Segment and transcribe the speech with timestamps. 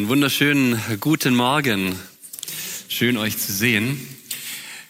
[0.00, 1.94] Einen wunderschönen guten Morgen.
[2.88, 4.00] Schön euch zu sehen.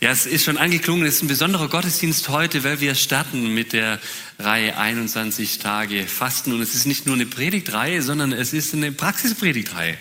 [0.01, 3.73] Ja, es ist schon angeklungen, es ist ein besonderer Gottesdienst heute, weil wir starten mit
[3.73, 3.99] der
[4.39, 6.53] Reihe 21 Tage Fasten.
[6.53, 9.99] Und es ist nicht nur eine Predigtreihe, sondern es ist eine Praxispredigtreihe.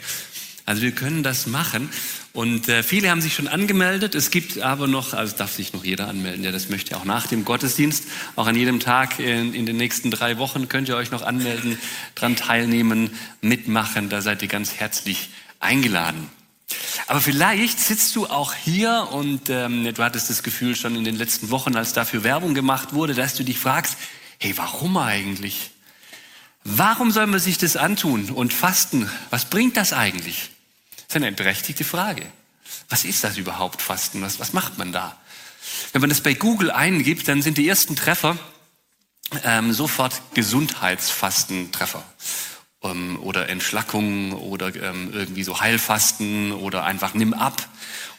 [0.69, 1.89] Also wir können das machen.
[2.31, 4.13] Und äh, viele haben sich schon angemeldet.
[4.13, 7.25] Es gibt aber noch, also darf sich noch jeder anmelden, der das möchte, auch nach
[7.25, 8.03] dem Gottesdienst.
[8.35, 11.79] Auch an jedem Tag in, in den nächsten drei Wochen könnt ihr euch noch anmelden,
[12.13, 13.09] dran teilnehmen,
[13.41, 14.09] mitmachen.
[14.09, 16.29] Da seid ihr ganz herzlich eingeladen.
[17.07, 21.15] Aber vielleicht sitzt du auch hier und ähm, du hattest das Gefühl schon in den
[21.15, 23.97] letzten Wochen, als dafür Werbung gemacht wurde, dass du dich fragst,
[24.37, 25.71] hey, warum eigentlich?
[26.63, 29.09] Warum soll man sich das antun und fasten?
[29.31, 30.51] Was bringt das eigentlich?
[31.09, 32.21] Das ist eine berechtigte Frage.
[32.87, 34.21] Was ist das überhaupt, Fasten?
[34.21, 35.17] Was, was macht man da?
[35.91, 38.37] Wenn man das bei Google eingibt, dann sind die ersten Treffer
[39.43, 42.03] ähm, sofort Gesundheitsfastentreffer
[42.83, 47.67] ähm, oder Entschlackung oder ähm, irgendwie so Heilfasten oder einfach nimm ab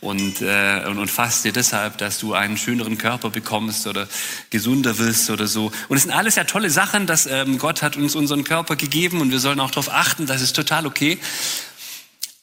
[0.00, 4.08] und, äh, und, und faste deshalb, dass du einen schöneren Körper bekommst oder
[4.50, 5.70] gesunder wirst oder so.
[5.88, 9.20] Und es sind alles ja tolle Sachen, dass ähm, Gott hat uns unseren Körper gegeben
[9.20, 11.20] und wir sollen auch darauf achten, das ist total okay.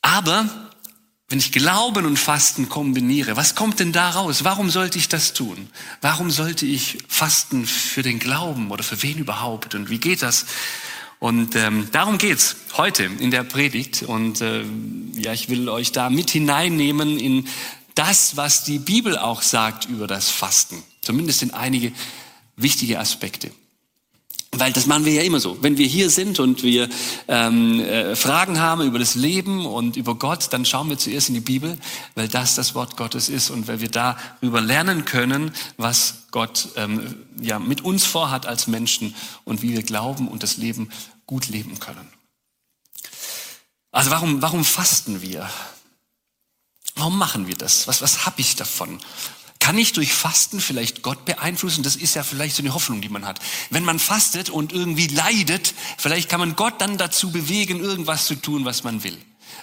[0.08, 0.50] Aber
[1.28, 4.46] wenn ich Glauben und Fasten kombiniere, was kommt denn da raus?
[4.46, 5.68] Warum sollte ich das tun?
[6.00, 9.76] Warum sollte ich fasten für den Glauben oder für wen überhaupt?
[9.76, 10.46] Und wie geht das?
[11.20, 14.04] Und ähm, darum geht's heute in der Predigt.
[14.04, 14.64] Und äh,
[15.16, 17.46] ja, ich will euch da mit hineinnehmen in
[17.94, 20.82] das, was die Bibel auch sagt über das Fasten.
[21.02, 21.92] Zumindest in einige
[22.56, 23.52] wichtige Aspekte.
[24.52, 25.62] Weil das machen wir ja immer so.
[25.62, 26.90] Wenn wir hier sind und wir
[27.28, 31.36] ähm, äh, Fragen haben über das Leben und über Gott, dann schauen wir zuerst in
[31.36, 31.78] die Bibel,
[32.16, 37.16] weil das das Wort Gottes ist und weil wir darüber lernen können, was Gott ähm,
[37.42, 40.90] ja mit uns vorhat als Menschen und wie wir glauben und das Leben
[41.26, 42.08] gut leben können.
[43.92, 45.50] Also warum, warum fasten wir?
[46.96, 47.88] Warum machen wir das?
[47.88, 49.00] Was, was habe ich davon?
[49.68, 51.84] Kann ich durch Fasten vielleicht Gott beeinflussen?
[51.84, 53.42] Das ist ja vielleicht so eine Hoffnung, die man hat.
[53.70, 58.36] Wenn man fastet und irgendwie leidet, vielleicht kann man Gott dann dazu bewegen, irgendwas zu
[58.36, 59.18] tun, was man will,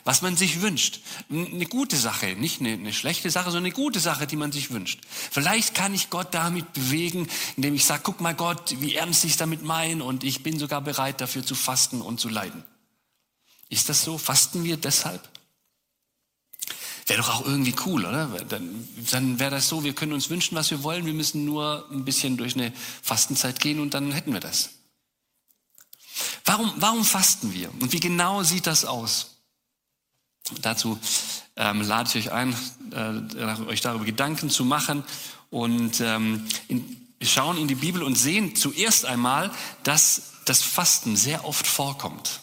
[0.05, 1.01] was man sich wünscht.
[1.31, 4.71] Eine gute Sache, nicht eine, eine schlechte Sache, sondern eine gute Sache, die man sich
[4.71, 5.01] wünscht.
[5.09, 7.27] Vielleicht kann ich Gott damit bewegen,
[7.57, 10.83] indem ich sage, guck mal Gott, wie ernst ich damit meine und ich bin sogar
[10.83, 12.63] bereit dafür zu fasten und zu leiden.
[13.71, 14.19] Ist das so?
[14.19, 15.34] Fasten wir deshalb?
[17.07, 18.27] Wäre doch auch irgendwie cool, oder?
[18.49, 21.87] Dann, dann wäre das so, wir können uns wünschen, was wir wollen, wir müssen nur
[21.91, 22.73] ein bisschen durch eine
[23.03, 24.71] Fastenzeit gehen und dann hätten wir das.
[26.45, 27.71] Warum, warum fasten wir?
[27.81, 29.37] Und wie genau sieht das aus?
[30.63, 30.99] Dazu
[31.57, 32.55] ähm, lade ich euch ein,
[32.93, 35.05] äh, euch darüber Gedanken zu machen
[35.51, 39.51] und ähm, in, schauen in die Bibel und sehen zuerst einmal,
[39.83, 42.41] dass das Fasten sehr oft vorkommt.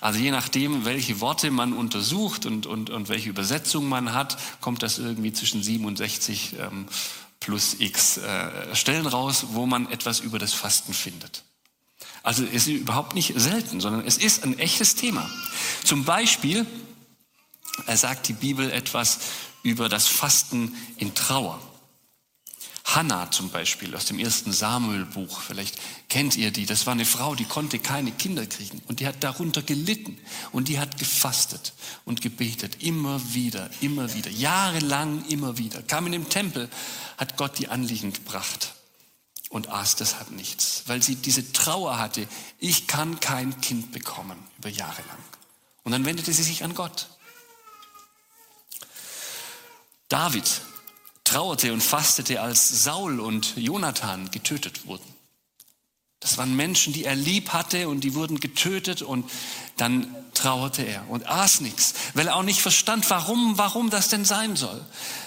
[0.00, 4.82] Also je nachdem, welche Worte man untersucht und, und, und welche Übersetzung man hat, kommt
[4.82, 6.86] das irgendwie zwischen 67 ähm,
[7.40, 11.44] plus x äh, Stellen raus, wo man etwas über das Fasten findet.
[12.22, 15.30] Also es ist überhaupt nicht selten, sondern es ist ein echtes Thema.
[15.84, 16.66] Zum Beispiel
[17.86, 19.18] er sagt die Bibel etwas
[19.62, 21.60] über das Fasten in Trauer.
[22.94, 25.78] Hannah zum Beispiel aus dem ersten Samuel-Buch, vielleicht
[26.08, 28.82] kennt ihr die, das war eine Frau, die konnte keine Kinder kriegen.
[28.88, 30.18] Und die hat darunter gelitten.
[30.52, 31.72] Und die hat gefastet
[32.04, 36.68] und gebetet, immer wieder, immer wieder, jahrelang immer wieder, kam in den Tempel,
[37.16, 38.74] hat Gott die Anliegen gebracht
[39.50, 42.26] und aß deshalb nichts, weil sie diese Trauer hatte,
[42.58, 45.18] ich kann kein Kind bekommen über Jahre lang.
[45.82, 47.08] Und dann wendete sie sich an Gott.
[50.08, 50.44] David
[51.30, 55.04] trauerte und fastete, als Saul und Jonathan getötet wurden.
[56.18, 59.30] Das waren Menschen, die er lieb hatte und die wurden getötet und
[59.76, 64.24] dann trauerte er und aß nichts, weil er auch nicht verstand, warum, warum das denn
[64.24, 64.84] sein soll.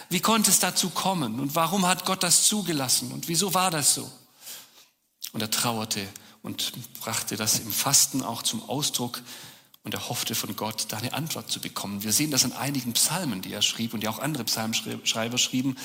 [0.09, 3.93] Wie konnte es dazu kommen und warum hat Gott das zugelassen und wieso war das
[3.93, 4.11] so?
[5.31, 6.05] Und er trauerte
[6.41, 9.21] und brachte das im Fasten auch zum Ausdruck,
[9.83, 12.03] und er hoffte von Gott, da eine Antwort zu bekommen.
[12.03, 15.77] Wir sehen das in einigen Psalmen, die er schrieb und die auch andere Psalmschreiber schrieben,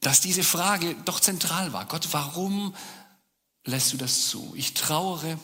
[0.00, 1.86] dass diese Frage doch zentral war.
[1.86, 2.74] Gott, warum
[3.64, 4.54] lässt du das zu?
[4.56, 5.38] Ich trauere,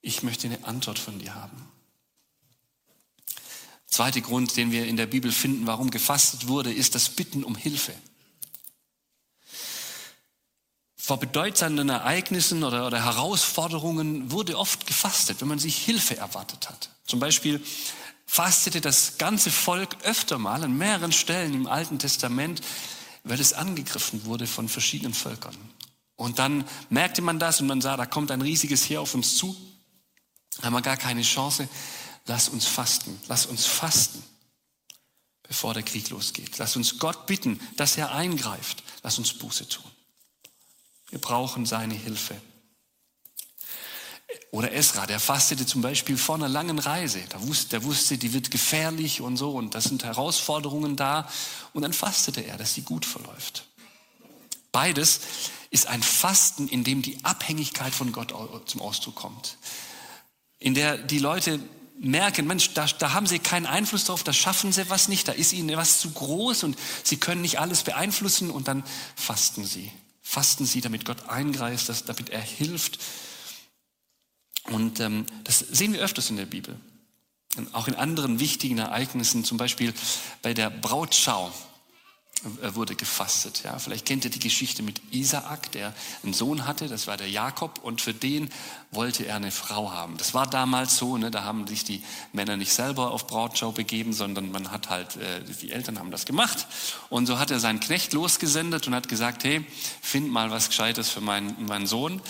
[0.00, 1.68] ich möchte eine Antwort von dir haben.
[3.86, 7.56] Zweiter Grund, den wir in der Bibel finden, warum gefastet wurde, ist das Bitten um
[7.56, 7.92] Hilfe
[11.10, 16.88] vor bedeutsamen Ereignissen oder, oder Herausforderungen wurde oft gefastet, wenn man sich Hilfe erwartet hat.
[17.04, 17.60] Zum Beispiel
[18.26, 22.60] fastete das ganze Volk öfter mal an mehreren Stellen im Alten Testament,
[23.24, 25.56] weil es angegriffen wurde von verschiedenen Völkern.
[26.14, 29.36] Und dann merkte man das und man sah, da kommt ein riesiges Heer auf uns
[29.36, 29.56] zu,
[30.62, 31.68] haben wir gar keine Chance.
[32.26, 34.22] lass uns fasten, lass uns fasten,
[35.42, 36.56] bevor der Krieg losgeht.
[36.58, 38.84] Lass uns Gott bitten, dass er eingreift.
[39.02, 39.89] Lass uns Buße tun.
[41.10, 42.36] Wir brauchen seine Hilfe.
[44.52, 47.20] Oder Esra, der fastete zum Beispiel vor einer langen Reise.
[47.32, 51.28] Der wusste, der wusste, die wird gefährlich und so und das sind Herausforderungen da.
[51.72, 53.66] Und dann fastete er, dass sie gut verläuft.
[54.72, 55.20] Beides
[55.70, 58.34] ist ein Fasten, in dem die Abhängigkeit von Gott
[58.66, 59.56] zum Ausdruck kommt.
[60.58, 61.60] In der die Leute
[62.00, 65.32] merken, Mensch, da, da haben sie keinen Einfluss drauf, da schaffen sie was nicht, da
[65.32, 68.84] ist ihnen was zu groß und sie können nicht alles beeinflussen und dann
[69.14, 69.92] fasten sie.
[70.30, 73.00] Fasten sie, damit Gott eingreift, dass, damit er hilft.
[74.70, 76.78] Und ähm, das sehen wir öfters in der Bibel.
[77.56, 79.92] Und auch in anderen wichtigen Ereignissen, zum Beispiel
[80.40, 81.52] bei der Brautschau
[82.42, 83.62] wurde gefastet.
[83.64, 87.28] Ja, vielleicht kennt ihr die Geschichte mit Isaak, der einen Sohn hatte, das war der
[87.28, 88.50] Jakob, und für den
[88.90, 90.16] wollte er eine Frau haben.
[90.16, 92.02] Das war damals so, ne, da haben sich die
[92.32, 96.24] Männer nicht selber auf Brautschau begeben, sondern man hat halt, äh, die Eltern haben das
[96.24, 96.66] gemacht.
[97.08, 99.64] Und so hat er seinen Knecht losgesendet und hat gesagt, hey,
[100.00, 102.20] find mal was Gescheites für meinen, meinen Sohn.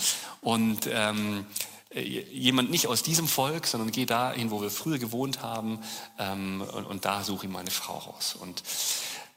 [0.41, 1.45] Und ähm,
[1.93, 5.79] äh, jemand nicht aus diesem Volk, sondern geh dahin, wo wir früher gewohnt haben,
[6.19, 8.35] ähm, und, und da suche ich meine Frau raus.
[8.39, 8.61] Und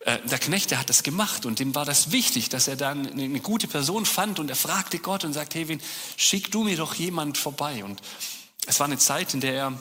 [0.05, 3.41] der Knecht, der hat das gemacht und dem war das wichtig, dass er dann eine
[3.41, 5.81] gute Person fand und er fragte Gott und sagte, hey, wen,
[6.17, 7.83] schick du mir doch jemand vorbei.
[7.85, 8.03] Und
[8.67, 9.73] es war eine Zeit, in der er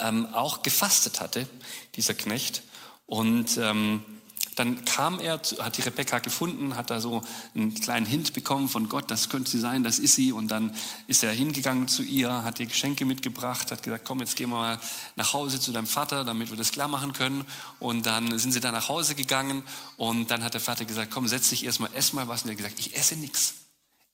[0.00, 1.48] ähm, auch gefastet hatte,
[1.96, 2.62] dieser Knecht.
[3.06, 4.04] Und ähm,
[4.54, 7.22] dann kam er, hat die Rebecca gefunden, hat da so
[7.54, 10.32] einen kleinen Hint bekommen von Gott, das könnte sie sein, das ist sie.
[10.32, 10.74] Und dann
[11.06, 14.56] ist er hingegangen zu ihr, hat ihr Geschenke mitgebracht, hat gesagt, komm, jetzt gehen wir
[14.56, 14.80] mal
[15.16, 17.44] nach Hause zu deinem Vater, damit wir das klar machen können.
[17.80, 19.62] Und dann sind sie da nach Hause gegangen
[19.96, 22.42] und dann hat der Vater gesagt, komm, setz dich erstmal, ess mal was.
[22.42, 23.54] Und er hat gesagt, ich esse nichts.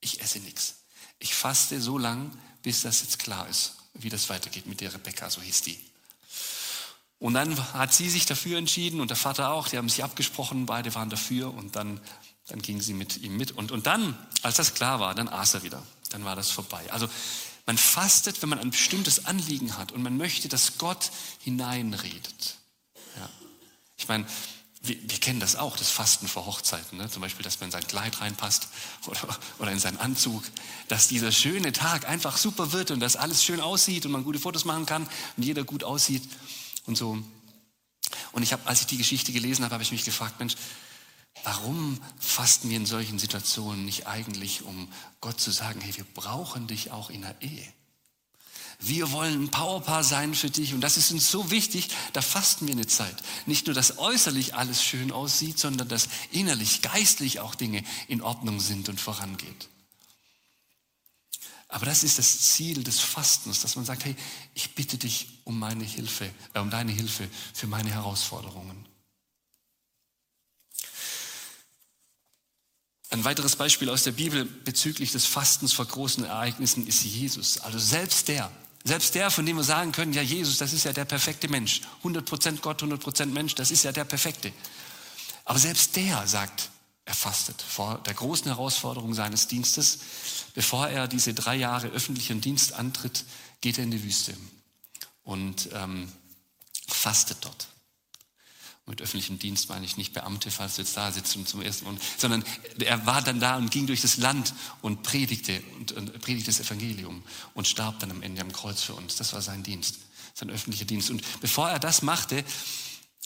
[0.01, 0.83] Ich esse nichts.
[1.21, 2.33] Ich faste so lang,
[2.63, 5.79] bis das jetzt klar ist, wie das weitergeht mit der Rebecca, so hieß die.
[7.23, 10.67] Und dann hat sie sich dafür entschieden und der Vater auch, die haben sich abgesprochen,
[10.67, 12.01] beide waren dafür und dann,
[12.49, 13.53] dann ging sie mit ihm mit.
[13.53, 15.81] Und, und dann, als das klar war, dann aß er wieder.
[16.11, 16.85] Dann war das vorbei.
[16.91, 17.09] Also
[17.65, 22.57] man fastet, wenn man ein bestimmtes Anliegen hat und man möchte, dass Gott hineinredet.
[23.17, 23.31] Ja.
[23.97, 24.27] Ich meine,
[24.81, 26.99] wir, wir, kennen das auch, das Fasten vor Hochzeiten.
[26.99, 27.09] Ne?
[27.09, 28.67] Zum Beispiel, dass man in sein Kleid reinpasst
[29.07, 30.43] oder, oder in seinen Anzug.
[30.89, 34.41] Dass dieser schöne Tag einfach super wird und dass alles schön aussieht und man gute
[34.41, 36.29] Fotos machen kann und jeder gut aussieht
[36.87, 37.23] und so.
[38.33, 40.55] Und ich habe, als ich die Geschichte gelesen habe, habe ich mich gefragt, Mensch,
[41.45, 44.89] warum fasten wir in solchen Situationen nicht eigentlich, um
[45.21, 47.73] Gott zu sagen, hey, wir brauchen dich auch in der Ehe.
[48.85, 52.67] Wir wollen ein Powerpaar sein für dich und das ist uns so wichtig, da fasten
[52.67, 53.15] wir eine Zeit.
[53.47, 58.59] Nicht nur, dass äußerlich alles schön aussieht, sondern dass innerlich, geistlich auch Dinge in Ordnung
[58.59, 59.69] sind und vorangeht.
[61.73, 64.15] Aber das ist das Ziel des Fastens, dass man sagt, hey,
[64.53, 68.87] ich bitte dich um meine Hilfe, äh, um deine Hilfe für meine Herausforderungen.
[73.09, 77.59] Ein weiteres Beispiel aus der Bibel bezüglich des Fastens vor großen Ereignissen ist Jesus.
[77.61, 78.53] Also selbst der,
[78.85, 81.81] selbst der, von dem wir sagen können, ja Jesus, das ist ja der perfekte Mensch.
[82.05, 84.53] 100% Gott, 100% Mensch, das ist ja der perfekte.
[85.47, 86.69] Aber selbst der sagt,
[87.05, 89.99] er fastet vor der großen Herausforderung seines Dienstes.
[90.55, 93.25] Bevor er diese drei Jahre öffentlichen Dienst antritt,
[93.61, 94.37] geht er in die Wüste
[95.25, 96.11] und ähm,
[96.87, 97.69] fastet dort.
[98.87, 101.87] Mit öffentlichem Dienst meine ich nicht Beamte, falls du jetzt da sitzt und zum ersten
[101.87, 102.45] Mal, sondern
[102.79, 106.61] er war dann da und ging durch das Land und predigte und, und predigte das
[106.61, 107.23] Evangelium
[107.55, 109.17] und starb dann am Ende am Kreuz für uns.
[109.17, 109.99] Das war sein Dienst,
[110.35, 111.11] sein öffentlicher Dienst.
[111.11, 112.45] Und bevor er das machte,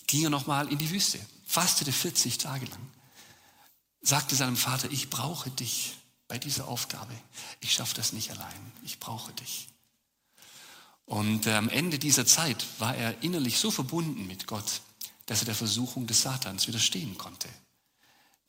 [0.06, 2.96] ging er nochmal in die Wüste, fastete 40 Tage lang
[4.06, 5.94] sagte seinem Vater, ich brauche dich
[6.28, 7.12] bei dieser Aufgabe.
[7.60, 8.72] Ich schaffe das nicht allein.
[8.84, 9.68] Ich brauche dich.
[11.04, 14.80] Und äh, am Ende dieser Zeit war er innerlich so verbunden mit Gott,
[15.26, 17.48] dass er der Versuchung des Satans widerstehen konnte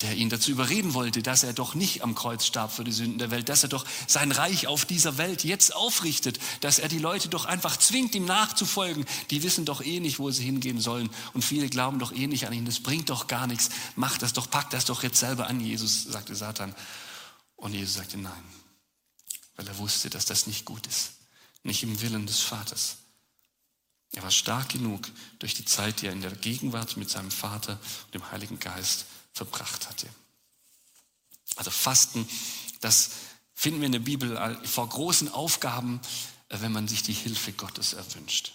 [0.01, 3.17] der ihn dazu überreden wollte, dass er doch nicht am Kreuz starb für die Sünden
[3.17, 6.99] der Welt, dass er doch sein Reich auf dieser Welt jetzt aufrichtet, dass er die
[6.99, 9.05] Leute doch einfach zwingt, ihm nachzufolgen.
[9.31, 12.45] Die wissen doch eh nicht, wo sie hingehen sollen und viele glauben doch eh nicht
[12.45, 12.65] an ihn.
[12.65, 13.69] Das bringt doch gar nichts.
[13.95, 16.75] Mach das doch, pack das doch jetzt selber an, Jesus, sagte Satan.
[17.55, 18.43] Und Jesus sagte nein,
[19.55, 21.13] weil er wusste, dass das nicht gut ist,
[21.63, 22.97] nicht im Willen des Vaters.
[24.13, 27.79] Er war stark genug durch die Zeit, die er in der Gegenwart mit seinem Vater
[28.05, 29.05] und dem Heiligen Geist
[29.37, 30.07] verbracht hatte.
[31.55, 32.27] Also Fasten,
[32.81, 33.11] das
[33.53, 36.01] finden wir in der Bibel vor großen Aufgaben,
[36.49, 38.53] äh, wenn man sich die Hilfe Gottes erwünscht.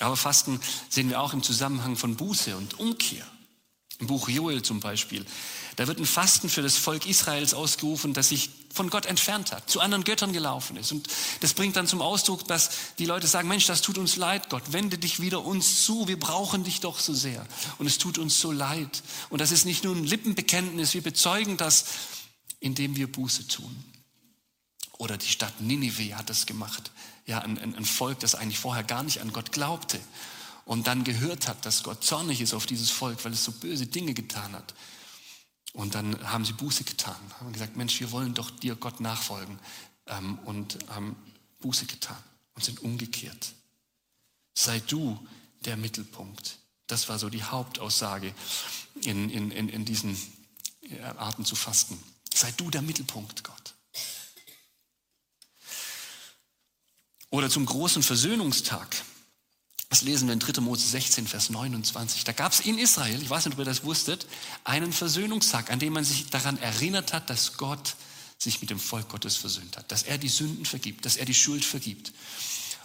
[0.00, 3.26] Aber Fasten sehen wir auch im Zusammenhang von Buße und Umkehr.
[4.04, 5.24] Im Buch Joel zum Beispiel.
[5.76, 9.70] Da wird ein Fasten für das Volk Israels ausgerufen, das sich von Gott entfernt hat,
[9.70, 10.92] zu anderen Göttern gelaufen ist.
[10.92, 11.08] Und
[11.40, 14.74] das bringt dann zum Ausdruck, dass die Leute sagen, Mensch, das tut uns leid, Gott,
[14.74, 17.46] wende dich wieder uns zu, wir brauchen dich doch so sehr.
[17.78, 19.02] Und es tut uns so leid.
[19.30, 21.86] Und das ist nicht nur ein Lippenbekenntnis, wir bezeugen das,
[22.60, 23.74] indem wir Buße tun.
[24.98, 26.90] Oder die Stadt Ninive hat das gemacht.
[27.24, 29.98] Ja, ein, ein, ein Volk, das eigentlich vorher gar nicht an Gott glaubte
[30.64, 33.86] und dann gehört hat, dass Gott zornig ist auf dieses Volk, weil es so böse
[33.86, 34.74] Dinge getan hat.
[35.72, 39.58] Und dann haben sie Buße getan, haben gesagt, Mensch, wir wollen doch dir Gott nachfolgen
[40.06, 41.16] ähm, und haben
[41.60, 42.22] Buße getan
[42.54, 43.52] und sind umgekehrt.
[44.54, 45.18] Sei du
[45.64, 46.58] der Mittelpunkt.
[46.86, 48.32] Das war so die Hauptaussage
[49.02, 50.16] in, in, in, in diesen
[51.16, 51.98] Arten zu fasten.
[52.32, 53.74] Sei du der Mittelpunkt, Gott.
[57.30, 58.94] Oder zum großen Versöhnungstag.
[59.94, 60.60] Das lesen wir in 3.
[60.60, 62.24] Mose 16, Vers 29.
[62.24, 64.26] Da gab es in Israel, ich weiß nicht, ob ihr das wusstet,
[64.64, 67.94] einen Versöhnungstag, an dem man sich daran erinnert hat, dass Gott
[68.36, 71.32] sich mit dem Volk Gottes versöhnt hat, dass er die Sünden vergibt, dass er die
[71.32, 72.12] Schuld vergibt.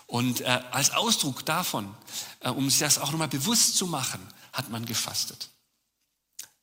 [0.06, 1.96] Und äh, als Ausdruck davon,
[2.42, 4.22] äh, um sich das auch nochmal bewusst zu machen,
[4.54, 5.50] hat man gefastet.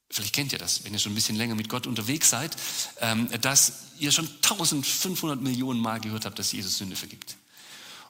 [0.08, 2.56] Vielleicht kennt ihr das, wenn ihr schon ein bisschen länger mit Gott unterwegs seid,
[3.00, 7.36] ähm, dass ihr schon 1500 Millionen Mal gehört habt, dass Jesus Sünde vergibt.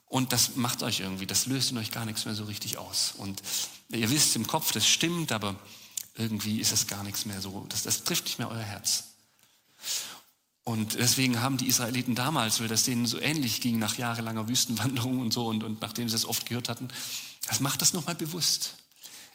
[0.09, 3.15] Und das macht euch irgendwie, das löst in euch gar nichts mehr so richtig aus.
[3.17, 3.43] Und
[3.89, 5.57] ihr wisst im Kopf, das stimmt, aber
[6.15, 7.67] irgendwie ist es gar nichts mehr so.
[7.69, 9.05] Das, das trifft nicht mehr euer Herz.
[10.63, 15.21] Und deswegen haben die Israeliten damals, weil das denen so ähnlich ging nach jahrelanger Wüstenwanderung
[15.21, 16.89] und so und, und nachdem sie es oft gehört hatten,
[17.47, 18.75] das macht das nochmal bewusst.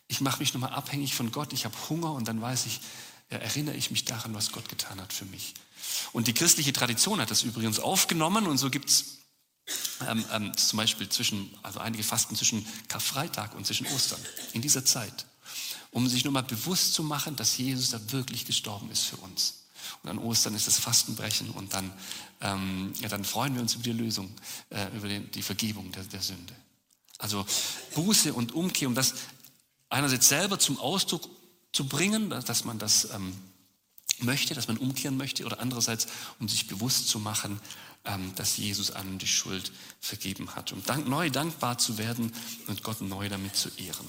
[0.08, 2.82] Ich mache mich nochmal abhängig von Gott, ich habe Hunger und dann weiß ich,
[3.30, 5.54] ja, erinnere ich mich daran, was Gott getan hat für mich.
[6.12, 9.21] Und die christliche Tradition hat das übrigens aufgenommen und so gibt es
[10.08, 14.20] ähm, ähm, zum Beispiel zwischen, also einige fasten zwischen Karfreitag und zwischen Ostern,
[14.54, 15.26] in dieser Zeit,
[15.92, 19.62] um sich nur mal bewusst zu machen, dass Jesus da wirklich gestorben ist für uns.
[20.04, 21.92] Und an Ostern ist das Fastenbrechen und dann,
[22.42, 24.32] ähm, ja, dann freuen wir uns über die Lösung,
[24.70, 26.56] äh, über die, die Vergebung der, der, Sünde.
[27.18, 27.46] Also
[27.94, 29.14] Buße und Umkehr, um das
[29.90, 31.28] einerseits selber zum Ausdruck
[31.72, 33.36] zu bringen, dass man das ähm,
[34.20, 36.08] möchte, dass man umkehren möchte, oder andererseits,
[36.40, 37.60] um sich bewusst zu machen,
[38.36, 40.72] dass Jesus einem die Schuld vergeben hat.
[40.72, 42.34] Um dank, neu dankbar zu werden
[42.68, 44.08] und Gott neu damit zu ehren.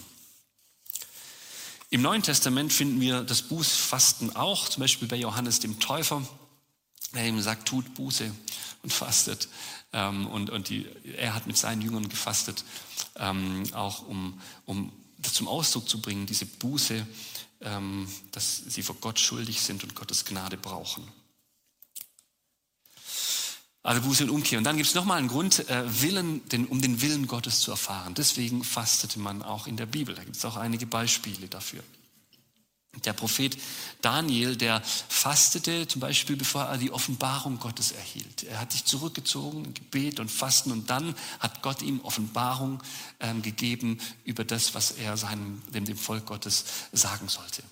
[1.90, 6.26] Im Neuen Testament finden wir das Bußfasten auch, zum Beispiel bei Johannes dem Täufer,
[7.14, 8.34] der ihm sagt, tut Buße
[8.82, 9.48] und fastet.
[9.92, 10.86] Ähm, und und die,
[11.18, 12.64] er hat mit seinen Jüngern gefastet,
[13.16, 17.06] ähm, auch um, um das zum Ausdruck zu bringen, diese Buße,
[18.32, 21.06] dass sie vor Gott schuldig sind und Gottes Gnade brauchen.
[23.82, 24.58] Also Buße und Umkehr.
[24.58, 27.72] Und dann gibt es nochmal einen Grund, äh, Willen, den, um den Willen Gottes zu
[27.72, 28.14] erfahren.
[28.14, 30.14] Deswegen fastete man auch in der Bibel.
[30.14, 31.82] Da gibt es auch einige Beispiele dafür.
[33.04, 33.56] Der Prophet
[34.02, 38.42] Daniel, der fastete zum Beispiel, bevor er die Offenbarung Gottes erhielt.
[38.42, 42.82] Er hat sich zurückgezogen, Gebet und Fasten und dann hat Gott ihm Offenbarung
[43.18, 47.62] ähm, gegeben über das, was er seinem, dem, dem Volk Gottes sagen sollte.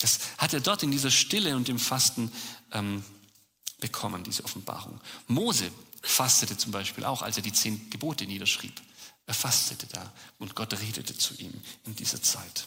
[0.00, 2.30] Das hat er dort in dieser Stille und im Fasten
[2.72, 3.02] ähm,
[3.80, 5.00] bekommen, diese Offenbarung.
[5.26, 5.70] Mose
[6.02, 8.80] fastete zum Beispiel auch, als er die zehn Gebote niederschrieb.
[9.26, 11.52] Er fastete da und Gott redete zu ihm
[11.84, 12.66] in dieser Zeit.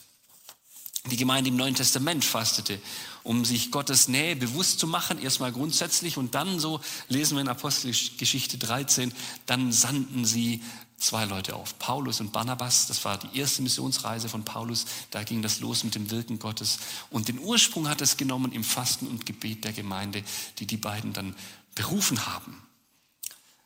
[1.10, 2.80] Die Gemeinde im Neuen Testament fastete,
[3.24, 7.48] um sich Gottes Nähe bewusst zu machen, erstmal grundsätzlich und dann, so lesen wir in
[7.48, 9.12] Apostelgeschichte 13,
[9.48, 10.62] dann sandten sie
[11.02, 12.88] zwei Leute auf, Paulus und Barnabas.
[12.88, 14.86] Das war die erste Missionsreise von Paulus.
[15.10, 16.80] Da ging das los mit dem Wirken Gottes.
[17.10, 20.24] Und den Ursprung hat es genommen im Fasten und Gebet der Gemeinde,
[20.60, 21.36] die die beiden dann
[21.76, 22.62] berufen haben.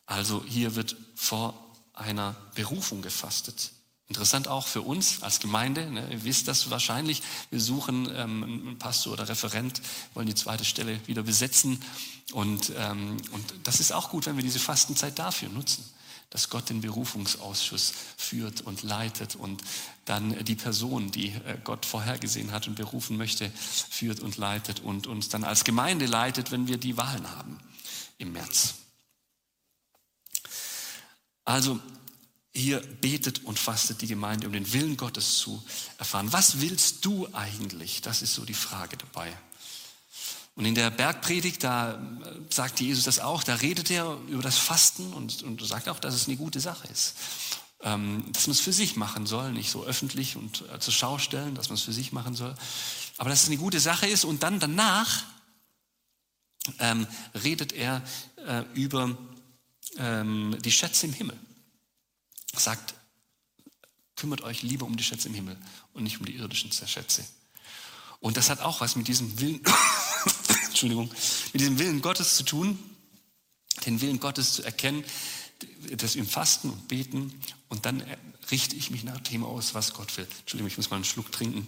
[0.05, 1.53] Also hier wird vor
[1.93, 3.71] einer Berufung gefastet.
[4.07, 5.89] Interessant auch für uns als Gemeinde.
[5.89, 7.23] Ne, ihr wisst das wahrscheinlich.
[7.49, 9.81] Wir suchen ähm, einen Pastor oder Referent,
[10.13, 11.83] wollen die zweite Stelle wieder besetzen.
[12.31, 15.83] Und, ähm, und das ist auch gut, wenn wir diese Fastenzeit dafür nutzen
[16.35, 19.63] dass Gott den Berufungsausschuss führt und leitet und
[20.03, 25.07] dann die Person, die äh, Gott vorhergesehen hat und berufen möchte, führt und leitet und
[25.07, 27.57] uns dann als Gemeinde leitet, wenn wir die Wahlen haben
[28.17, 28.73] im März.
[31.45, 31.79] Also
[32.53, 35.63] hier betet und fastet die Gemeinde, um den Willen Gottes zu
[35.97, 36.33] erfahren.
[36.33, 38.01] Was willst du eigentlich?
[38.01, 39.31] Das ist so die Frage dabei.
[40.55, 41.97] Und in der Bergpredigt, da äh,
[42.49, 46.15] sagt Jesus das auch, da redet er über das Fasten und, und sagt auch, dass
[46.15, 47.15] es eine gute Sache ist.
[47.81, 51.17] Ähm, dass man es für sich machen soll, nicht so öffentlich und äh, zur Schau
[51.17, 52.55] stellen, dass man es für sich machen soll.
[53.17, 55.23] Aber dass es eine gute Sache ist und dann danach
[56.79, 57.05] ähm,
[57.43, 58.01] redet er
[58.47, 59.15] äh, über
[59.97, 61.37] ähm, die Schätze im Himmel.
[62.55, 62.95] Sagt,
[64.15, 65.57] kümmert euch lieber um die Schätze im Himmel
[65.93, 67.25] und nicht um die irdischen Schätze.
[68.19, 69.61] Und das hat auch was mit diesem Willen,
[70.75, 71.09] Entschuldigung,
[71.53, 72.77] mit diesem Willen Gottes zu tun,
[73.85, 75.05] den Willen Gottes zu erkennen,
[75.95, 78.03] das im Fasten und Beten und dann
[78.51, 80.27] richte ich mich nach dem aus, was Gott will.
[80.41, 81.65] Entschuldigung, ich muss mal einen Schluck trinken.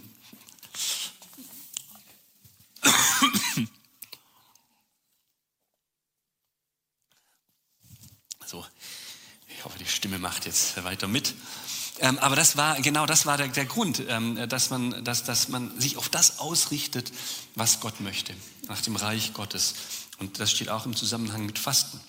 [8.46, 8.62] So,
[9.48, 11.34] ich hoffe, die Stimme macht jetzt weiter mit.
[12.00, 15.48] Ähm, aber das war, genau das war der, der Grund, ähm, dass, man, dass, dass
[15.48, 17.10] man sich auf das ausrichtet,
[17.54, 18.34] was Gott möchte,
[18.68, 19.74] nach dem Reich Gottes.
[20.18, 22.00] Und das steht auch im Zusammenhang mit Fasten.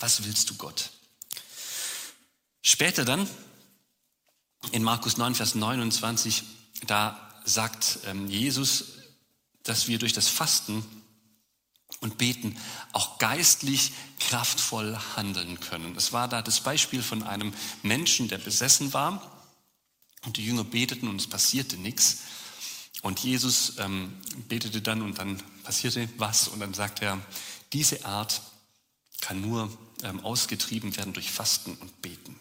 [0.00, 0.90] Was willst du Gott?
[2.62, 3.28] Später dann,
[4.70, 6.44] in Markus 9, Vers 29,
[6.86, 8.84] da sagt ähm, Jesus,
[9.64, 10.84] dass wir durch das Fasten
[12.00, 12.56] und Beten
[12.92, 15.94] auch geistlich kraftvoll handeln können.
[15.96, 17.52] Es war da das Beispiel von einem
[17.82, 19.44] Menschen, der besessen war
[20.24, 22.20] und die Jünger beteten und es passierte nichts.
[23.02, 24.16] Und Jesus ähm,
[24.48, 27.20] betete dann und dann passierte was und dann sagt er,
[27.72, 28.40] diese Art
[29.20, 32.38] kann nur ähm, ausgetrieben werden durch Fasten und Beten.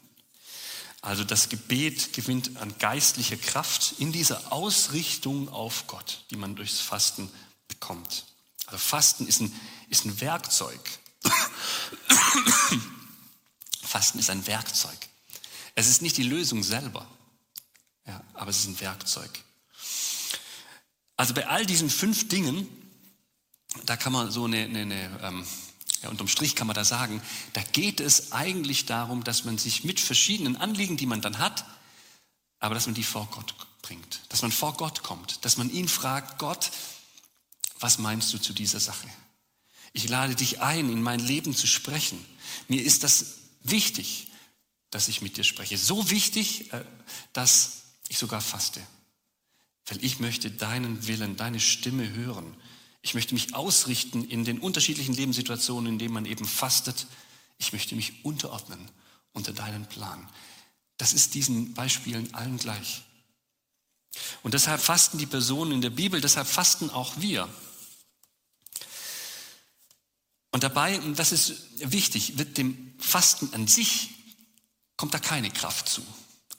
[1.02, 6.80] Also das Gebet gewinnt an geistlicher Kraft in dieser Ausrichtung auf Gott, die man durchs
[6.80, 7.32] Fasten
[7.68, 8.26] bekommt.
[8.68, 9.52] Also Fasten ist ein,
[9.90, 10.80] ist ein Werkzeug.
[13.82, 14.98] Fasten ist ein Werkzeug.
[15.74, 17.08] Es ist nicht die Lösung selber,
[18.06, 19.32] ja, aber es ist ein Werkzeug.
[21.22, 22.68] Also bei all diesen fünf Dingen,
[23.86, 25.46] da kann man so eine, eine, eine ähm,
[26.02, 27.22] ja, unterm Strich kann man da sagen,
[27.54, 31.64] da geht es eigentlich darum, dass man sich mit verschiedenen Anliegen, die man dann hat,
[32.58, 35.88] aber dass man die vor Gott bringt, dass man vor Gott kommt, dass man ihn
[35.88, 36.72] fragt, Gott,
[37.80, 39.08] was meinst du zu dieser Sache?
[39.94, 42.26] Ich lade dich ein, in mein Leben zu sprechen.
[42.68, 44.32] Mir ist das wichtig,
[44.90, 45.78] dass ich mit dir spreche.
[45.78, 46.84] So wichtig, äh,
[47.32, 48.82] dass ich sogar faste.
[49.88, 52.56] Weil ich möchte deinen Willen, deine Stimme hören.
[53.02, 57.08] Ich möchte mich ausrichten in den unterschiedlichen Lebenssituationen, in denen man eben fastet.
[57.58, 58.90] Ich möchte mich unterordnen
[59.34, 60.30] unter deinen Plan.
[60.98, 63.04] Das ist diesen Beispielen allen gleich.
[64.44, 67.50] Und deshalb fasten die Personen in der Bibel, deshalb fasten auch wir.
[70.52, 74.10] Und dabei, und das ist wichtig, wird dem Fasten an sich,
[74.98, 76.04] kommt da keine Kraft zu.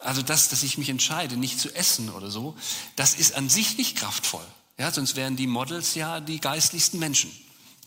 [0.03, 2.57] Also das, dass ich mich entscheide, nicht zu essen oder so,
[2.97, 4.47] das ist an sich nicht kraftvoll.
[4.79, 7.31] Ja, sonst wären die Models ja die geistlichsten Menschen,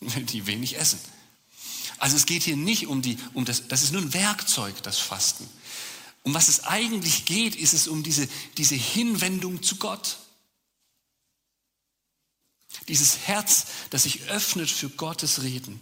[0.00, 0.98] die wenig essen.
[1.98, 4.98] Also es geht hier nicht um die, um das, das ist nur ein Werkzeug, das
[4.98, 5.48] Fasten.
[6.22, 10.18] Um was es eigentlich geht, ist es um diese, diese Hinwendung zu Gott.
[12.88, 15.80] Dieses Herz, das sich öffnet für Gottes Reden.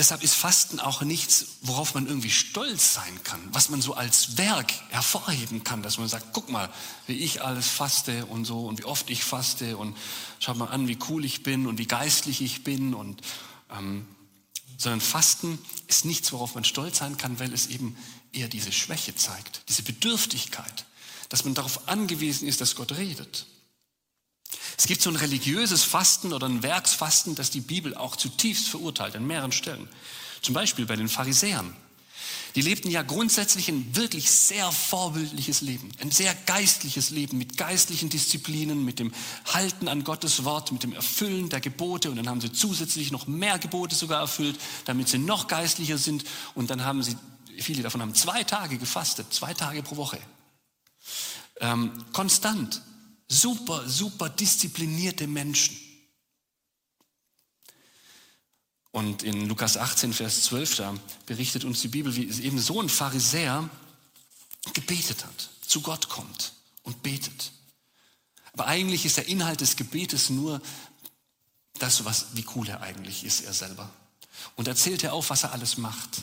[0.00, 4.38] Deshalb ist Fasten auch nichts, worauf man irgendwie stolz sein kann, was man so als
[4.38, 6.70] Werk hervorheben kann, dass man sagt, guck mal,
[7.06, 9.94] wie ich alles faste und so und wie oft ich faste und
[10.38, 13.20] schaut mal an, wie cool ich bin und wie geistlich ich bin und
[13.76, 14.06] ähm,
[14.78, 17.94] sondern Fasten ist nichts, worauf man stolz sein kann, weil es eben
[18.32, 20.86] eher diese Schwäche zeigt, diese Bedürftigkeit,
[21.28, 23.44] dass man darauf angewiesen ist, dass Gott redet.
[24.76, 29.16] Es gibt so ein religiöses Fasten oder ein Werksfasten, das die Bibel auch zutiefst verurteilt
[29.16, 29.88] an mehreren Stellen.
[30.42, 31.74] Zum Beispiel bei den Pharisäern.
[32.54, 38.08] Die lebten ja grundsätzlich ein wirklich sehr vorbildliches Leben, ein sehr geistliches Leben mit geistlichen
[38.08, 39.12] Disziplinen, mit dem
[39.52, 43.26] Halten an Gottes Wort, mit dem Erfüllen der Gebote und dann haben sie zusätzlich noch
[43.28, 47.16] mehr Gebote sogar erfüllt, damit sie noch geistlicher sind und dann haben sie,
[47.58, 50.18] viele davon haben zwei Tage gefastet, zwei Tage pro Woche.
[51.60, 52.82] Ähm, konstant,
[53.30, 55.78] super, super disziplinierte Menschen.
[58.90, 60.94] Und in Lukas 18, Vers 12, da
[61.26, 63.70] berichtet uns die Bibel, wie eben so ein Pharisäer
[64.74, 67.52] gebetet hat, zu Gott kommt und betet.
[68.52, 70.60] Aber eigentlich ist der Inhalt des Gebetes nur
[71.78, 73.88] das, was, wie cool er eigentlich ist, er selber.
[74.56, 76.22] Und erzählt er auf, was er alles macht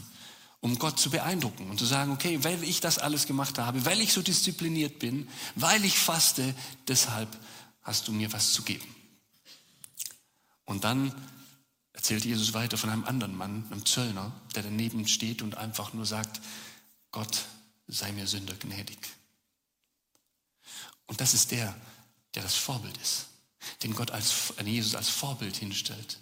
[0.60, 4.02] um Gott zu beeindrucken und zu sagen, okay, weil ich das alles gemacht habe, weil
[4.02, 6.56] ich so diszipliniert bin, weil ich faste,
[6.88, 7.30] deshalb
[7.84, 8.96] hast du mir was zu geben.
[10.66, 11.14] Und dann
[11.94, 16.06] erzählt Jesus weiter von einem anderen Mann, einem Zöllner, der daneben steht und einfach nur
[16.06, 16.42] sagt,
[17.12, 17.46] Gott
[17.88, 19.00] sei mir Sünder gnädig.
[21.06, 21.74] Und das ist der,
[22.36, 23.28] der das Vorbild ist,
[23.84, 26.20] den Gott als, Jesus als Vorbild hinstellt.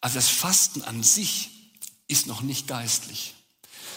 [0.00, 1.61] Also das Fasten an sich
[2.12, 3.34] ist noch nicht geistlich,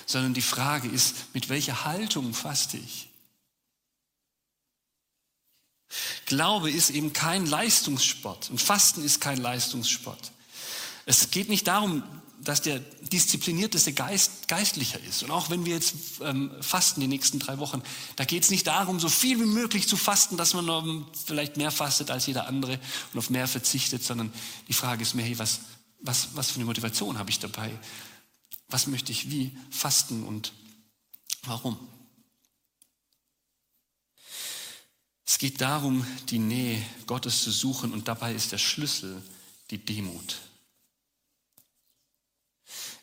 [0.06, 3.10] sondern die Frage ist, mit welcher Haltung faste ich?
[6.25, 10.32] Glaube ist eben kein Leistungssport und Fasten ist kein Leistungssport.
[11.06, 12.04] Es geht nicht darum,
[12.41, 15.23] dass der disziplinierteste Geist geistlicher ist.
[15.23, 17.82] Und auch wenn wir jetzt ähm, fasten die nächsten drei Wochen,
[18.17, 21.58] da geht es nicht darum, so viel wie möglich zu fasten, dass man ähm, vielleicht
[21.58, 22.80] mehr fastet als jeder andere
[23.13, 24.32] und auf mehr verzichtet, sondern
[24.67, 25.62] die Frage ist mehr, hey, was,
[26.01, 27.71] was, was für eine Motivation habe ich dabei?
[28.67, 30.54] Was möchte ich wie fasten und
[31.43, 31.78] warum?
[35.25, 39.21] Es geht darum, die Nähe Gottes zu suchen und dabei ist der Schlüssel
[39.71, 40.39] die Demut.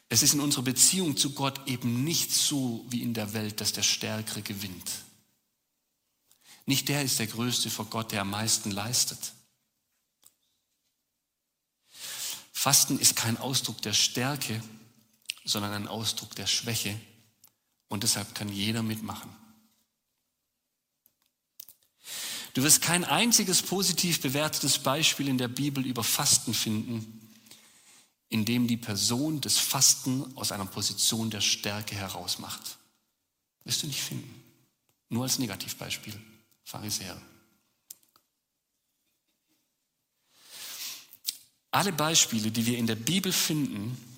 [0.08, 3.72] Es ist in unserer Beziehung zu Gott eben nicht so wie in der Welt, dass
[3.72, 4.90] der Stärkere gewinnt.
[6.66, 9.32] Nicht der ist der Größte vor Gott, der am meisten leistet.
[12.52, 14.62] Fasten ist kein Ausdruck der Stärke,
[15.44, 16.98] sondern ein Ausdruck der Schwäche.
[17.88, 19.30] Und deshalb kann jeder mitmachen.
[22.54, 27.30] Du wirst kein einziges positiv bewertetes Beispiel in der Bibel über Fasten finden,
[28.28, 32.78] in dem die Person des Fasten aus einer Position der Stärke herausmacht.
[33.64, 34.42] Wirst du nicht finden.
[35.08, 36.18] Nur als Negativbeispiel.
[36.64, 37.20] Pharisäer.
[41.70, 44.11] Alle Beispiele, die wir in der Bibel finden,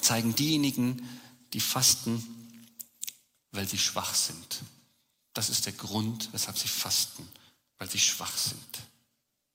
[0.00, 1.08] zeigen diejenigen,
[1.52, 2.22] die fasten,
[3.52, 4.62] weil sie schwach sind.
[5.34, 7.26] Das ist der Grund, weshalb sie fasten,
[7.78, 8.58] weil sie schwach sind.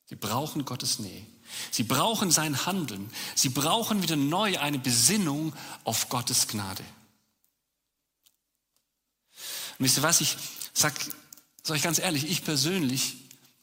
[0.06, 1.26] Sie brauchen Gottes Nähe.
[1.72, 3.12] Sie brauchen sein Handeln.
[3.36, 6.84] Sie brauchen wieder neu eine Besinnung auf Gottes Gnade.
[9.78, 10.38] Und wisst ihr was, ich
[10.74, 10.94] sag,
[11.64, 13.18] sag ich ganz ehrlich, ich persönlich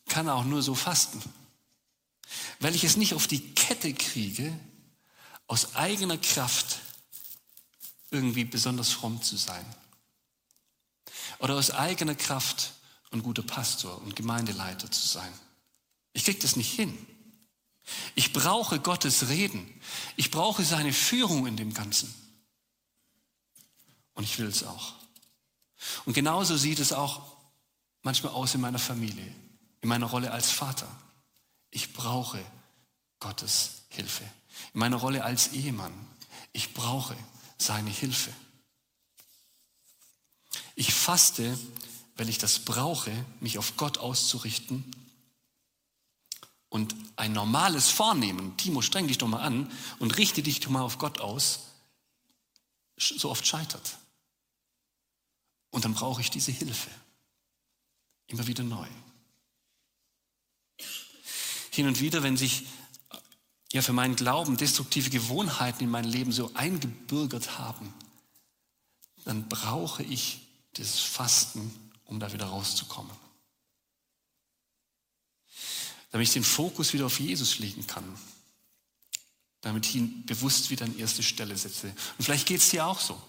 [0.07, 1.23] kann auch nur so fasten.
[2.59, 4.59] Weil ich es nicht auf die Kette kriege,
[5.51, 6.79] aus eigener Kraft
[8.13, 9.65] irgendwie besonders fromm zu sein.
[11.41, 12.75] Oder aus eigener Kraft
[13.11, 15.33] ein guter Pastor und Gemeindeleiter zu sein.
[16.13, 16.97] Ich kriege das nicht hin.
[18.15, 19.69] Ich brauche Gottes Reden.
[20.15, 22.15] Ich brauche seine Führung in dem Ganzen.
[24.15, 24.95] Und ich will es auch.
[26.05, 27.23] Und genauso sieht es auch
[28.03, 29.35] manchmal aus in meiner Familie,
[29.81, 30.87] in meiner Rolle als Vater.
[31.73, 32.41] Ich brauche
[33.19, 34.31] Gottes Hilfe.
[34.75, 35.93] In meiner Rolle als Ehemann.
[36.53, 37.17] Ich brauche
[37.59, 38.33] seine Hilfe.
[40.75, 41.59] Ich faste,
[42.17, 44.85] weil ich das brauche, mich auf Gott auszurichten
[46.71, 50.83] und ein normales Vornehmen, Timo, streng dich doch mal an und richte dich doch mal
[50.83, 51.61] auf Gott aus,
[52.97, 53.99] so oft scheitert.
[55.71, 56.91] Und dann brauche ich diese Hilfe.
[58.29, 58.87] Immer wieder neu.
[61.73, 62.67] Hin und wieder, wenn sich
[63.73, 67.93] ja für meinen Glauben destruktive Gewohnheiten in mein Leben so eingebürgert haben,
[69.25, 70.41] dann brauche ich
[70.75, 71.71] das Fasten,
[72.05, 73.11] um da wieder rauszukommen
[76.11, 78.05] damit ich den Fokus wieder auf Jesus legen kann.
[79.61, 81.89] Damit ich ihn bewusst wieder an erste Stelle setze.
[82.19, 83.21] Und vielleicht geht es dir auch so.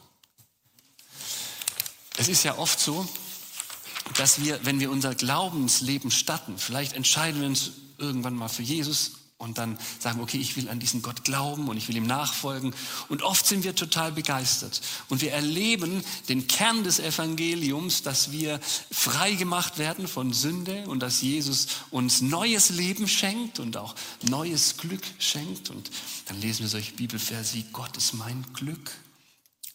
[2.18, 3.08] Es ist ja oft so,
[4.16, 9.14] dass wir, wenn wir unser Glaubensleben starten, vielleicht entscheiden wir uns irgendwann mal für Jesus
[9.42, 12.74] und dann sagen, okay, ich will an diesen Gott glauben und ich will ihm nachfolgen.
[13.10, 14.82] Und oft sind wir total begeistert.
[15.10, 18.60] Und wir erleben den Kern des Evangeliums, dass wir
[18.92, 24.78] frei gemacht werden von Sünde und dass Jesus uns neues Leben schenkt und auch neues
[24.78, 25.70] Glück schenkt.
[25.70, 25.90] Und
[26.28, 28.92] dann lesen wir solche Bibelverse wie Gott ist mein Glück.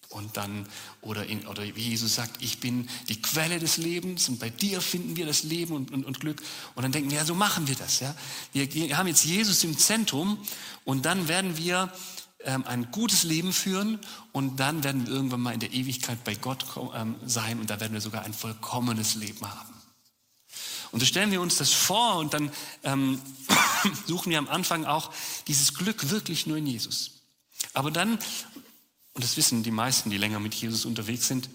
[0.09, 0.67] Und dann,
[1.01, 4.81] oder, in, oder wie Jesus sagt, ich bin die Quelle des Lebens und bei dir
[4.81, 6.43] finden wir das Leben und, und, und Glück.
[6.75, 8.01] Und dann denken wir, ja, so machen wir das.
[8.01, 8.15] Ja?
[8.53, 10.39] Wir, haben jetzt Jesus im Zentrum
[10.85, 11.93] und dann werden wir
[12.41, 13.99] ähm, ein gutes Leben führen
[14.33, 16.65] und dann werden wir irgendwann mal in der Ewigkeit bei Gott
[16.95, 19.75] ähm, sein und da werden wir sogar ein vollkommenes Leben haben.
[20.93, 22.51] Und so stellen wir uns das vor und dann
[22.85, 23.21] ähm,
[24.07, 25.13] suchen wir am Anfang auch
[25.49, 27.11] dieses Glück wirklich nur in Jesus.
[27.75, 28.19] Aber dann
[29.17, 31.49] und das wissen die meisten, die länger mit Jesus unterwegs sind,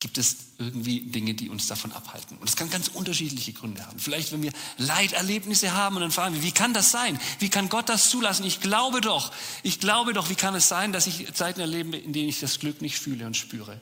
[0.00, 2.36] gibt es irgendwie Dinge, die uns davon abhalten.
[2.38, 4.00] Und es kann ganz unterschiedliche Gründe haben.
[4.00, 7.20] Vielleicht, wenn wir Leiterlebnisse haben und dann fragen wir, wie kann das sein?
[7.38, 8.44] Wie kann Gott das zulassen?
[8.44, 12.12] Ich glaube doch, ich glaube doch, wie kann es sein, dass ich Zeiten erlebe, in
[12.12, 13.80] denen ich das Glück nicht fühle und spüre?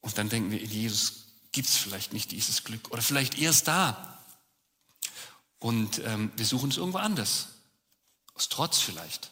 [0.00, 3.68] Und dann denken wir, in Jesus gibt es vielleicht nicht dieses Glück oder vielleicht erst
[3.68, 4.24] da.
[5.60, 7.46] Und ähm, wir suchen es irgendwo anders.
[8.34, 9.31] Aus Trotz vielleicht.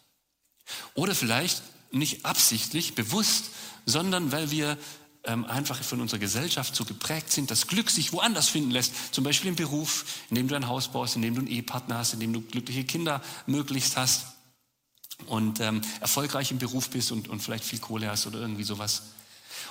[0.94, 3.50] Oder vielleicht nicht absichtlich, bewusst,
[3.86, 4.78] sondern weil wir
[5.24, 8.92] ähm, einfach von unserer Gesellschaft so geprägt sind, dass Glück sich woanders finden lässt.
[9.12, 11.98] Zum Beispiel im Beruf, in dem du ein Haus baust, in dem du einen Ehepartner
[11.98, 14.26] hast, in dem du glückliche Kinder möglichst hast
[15.26, 19.02] und ähm, erfolgreich im Beruf bist und, und vielleicht viel Kohle hast oder irgendwie sowas.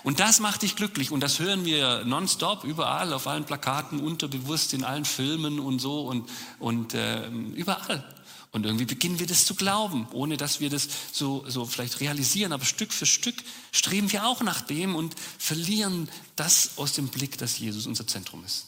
[0.03, 4.73] Und das macht dich glücklich und das hören wir nonstop, überall, auf allen Plakaten, unterbewusst,
[4.73, 8.03] in allen Filmen und so und, und äh, überall.
[8.51, 12.51] Und irgendwie beginnen wir das zu glauben, ohne dass wir das so, so vielleicht realisieren.
[12.51, 13.35] Aber Stück für Stück
[13.71, 18.43] streben wir auch nach dem und verlieren das aus dem Blick, dass Jesus unser Zentrum
[18.43, 18.67] ist.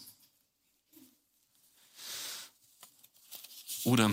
[3.84, 4.12] Oder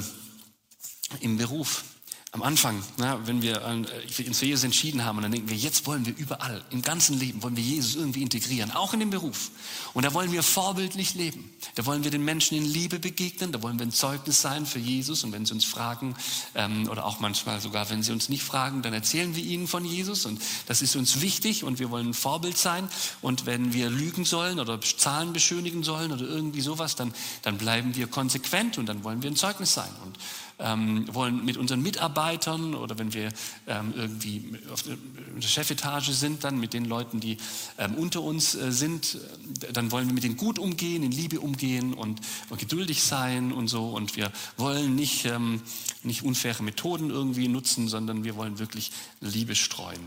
[1.20, 1.85] im Beruf
[2.32, 5.86] am Anfang, na, wenn wir äh, uns für Jesus entschieden haben, dann denken wir, jetzt
[5.86, 9.50] wollen wir überall, im ganzen Leben, wollen wir Jesus irgendwie integrieren, auch in den Beruf.
[9.94, 11.50] Und da wollen wir vorbildlich leben.
[11.74, 14.78] Da wollen wir den Menschen in Liebe begegnen, da wollen wir ein Zeugnis sein für
[14.78, 15.24] Jesus.
[15.24, 16.16] Und wenn sie uns fragen,
[16.54, 19.86] ähm, oder auch manchmal sogar, wenn sie uns nicht fragen, dann erzählen wir ihnen von
[19.86, 20.26] Jesus.
[20.26, 22.90] Und das ist uns wichtig und wir wollen ein Vorbild sein.
[23.22, 27.96] Und wenn wir lügen sollen oder Zahlen beschönigen sollen oder irgendwie sowas, dann, dann bleiben
[27.96, 29.90] wir konsequent und dann wollen wir ein Zeugnis sein.
[30.04, 30.18] Und
[30.59, 33.31] ähm, wollen mit unseren Mitarbeitern oder wenn wir
[33.66, 37.38] ähm, irgendwie auf der Chefetage sind, dann mit den Leuten, die
[37.79, 39.18] ähm, unter uns äh, sind,
[39.62, 43.53] äh, dann wollen wir mit denen gut umgehen, in Liebe umgehen und, und geduldig sein
[43.53, 43.90] und so.
[43.90, 45.62] Und wir wollen nicht, ähm,
[46.03, 48.90] nicht unfaire Methoden irgendwie nutzen, sondern wir wollen wirklich
[49.21, 50.01] Liebe streuen.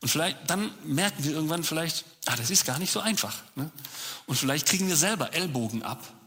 [0.00, 3.34] Und vielleicht, dann merken wir irgendwann vielleicht, ah, das ist gar nicht so einfach.
[3.56, 3.70] Ne?
[4.26, 6.17] Und vielleicht kriegen wir selber Ellbogen ab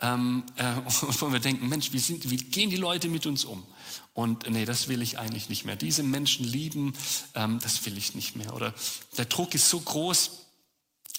[0.00, 0.74] ähm, äh,
[1.20, 3.64] wo wir denken, Mensch, wie, sind, wie gehen die Leute mit uns um?
[4.12, 5.76] Und nee, das will ich eigentlich nicht mehr.
[5.76, 6.94] Diese Menschen lieben,
[7.34, 8.54] ähm, das will ich nicht mehr.
[8.54, 8.74] Oder
[9.18, 10.46] der Druck ist so groß,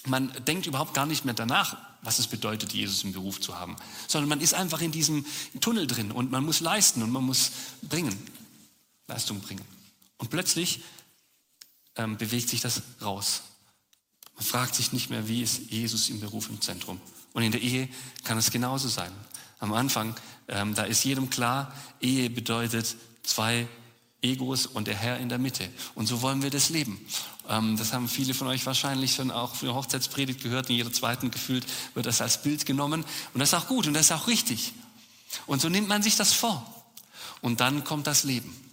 [0.06, 3.76] man denkt überhaupt gar nicht mehr danach, was es bedeutet, Jesus im Beruf zu haben,
[4.06, 5.26] sondern man ist einfach in diesem
[5.60, 7.50] Tunnel drin und man muss leisten und man muss
[7.82, 8.16] bringen,
[9.08, 9.64] Leistung bringen.
[10.16, 10.80] Und plötzlich
[11.96, 13.42] ähm, bewegt sich das raus.
[14.38, 17.00] Man fragt sich nicht mehr, wie ist Jesus im Beruf im Zentrum.
[17.32, 17.88] Und in der Ehe
[18.22, 19.10] kann es genauso sein.
[19.58, 20.14] Am Anfang,
[20.46, 23.66] ähm, da ist jedem klar, Ehe bedeutet zwei
[24.22, 25.68] Egos und der Herr in der Mitte.
[25.96, 27.04] Und so wollen wir das leben.
[27.48, 30.70] Ähm, das haben viele von euch wahrscheinlich schon auch für Hochzeitspredigt gehört.
[30.70, 33.04] In jeder zweiten gefühlt wird das als Bild genommen.
[33.34, 34.72] Und das ist auch gut und das ist auch richtig.
[35.46, 36.64] Und so nimmt man sich das vor.
[37.40, 38.67] Und dann kommt das Leben.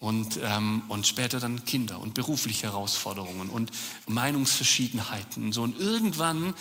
[0.00, 3.70] Und, ähm, und später dann Kinder und berufliche Herausforderungen und
[4.08, 5.44] Meinungsverschiedenheiten.
[5.44, 5.62] Und so.
[5.62, 6.54] Und irgendwann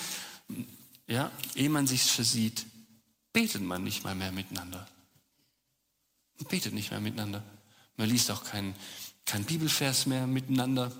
[1.09, 2.65] ja, ehe man sich versieht,
[3.33, 4.87] betet man nicht mal mehr miteinander.
[6.37, 7.43] Man betet nicht mehr miteinander.
[7.97, 8.75] Man liest auch keinen
[9.25, 10.91] kein Bibelvers mehr miteinander.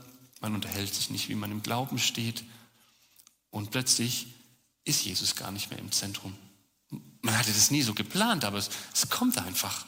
[0.42, 2.44] Man unterhält sich nicht, wie man im Glauben steht.
[3.50, 4.28] Und plötzlich
[4.84, 6.36] ist Jesus gar nicht mehr im Zentrum.
[7.22, 9.86] Man hatte das nie so geplant, aber es, es kommt einfach.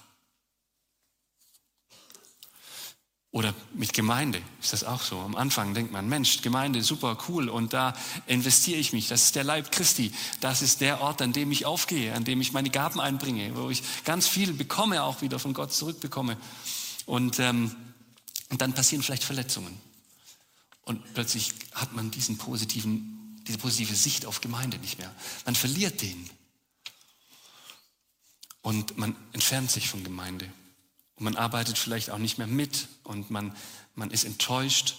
[3.33, 5.17] Oder mit Gemeinde ist das auch so.
[5.17, 7.93] Am Anfang denkt man, Mensch, Gemeinde, super cool und da
[8.27, 9.07] investiere ich mich.
[9.07, 10.11] Das ist der Leib Christi.
[10.41, 13.69] Das ist der Ort, an dem ich aufgehe, an dem ich meine Gaben einbringe, wo
[13.69, 16.35] ich ganz viel bekomme, auch wieder von Gott zurückbekomme.
[17.05, 17.73] Und, ähm,
[18.49, 19.79] und dann passieren vielleicht Verletzungen.
[20.83, 25.13] Und plötzlich hat man diesen positiven, diese positive Sicht auf Gemeinde nicht mehr.
[25.45, 26.29] Man verliert den.
[28.61, 30.51] Und man entfernt sich von Gemeinde.
[31.21, 33.55] Und man arbeitet vielleicht auch nicht mehr mit und man,
[33.93, 34.95] man ist enttäuscht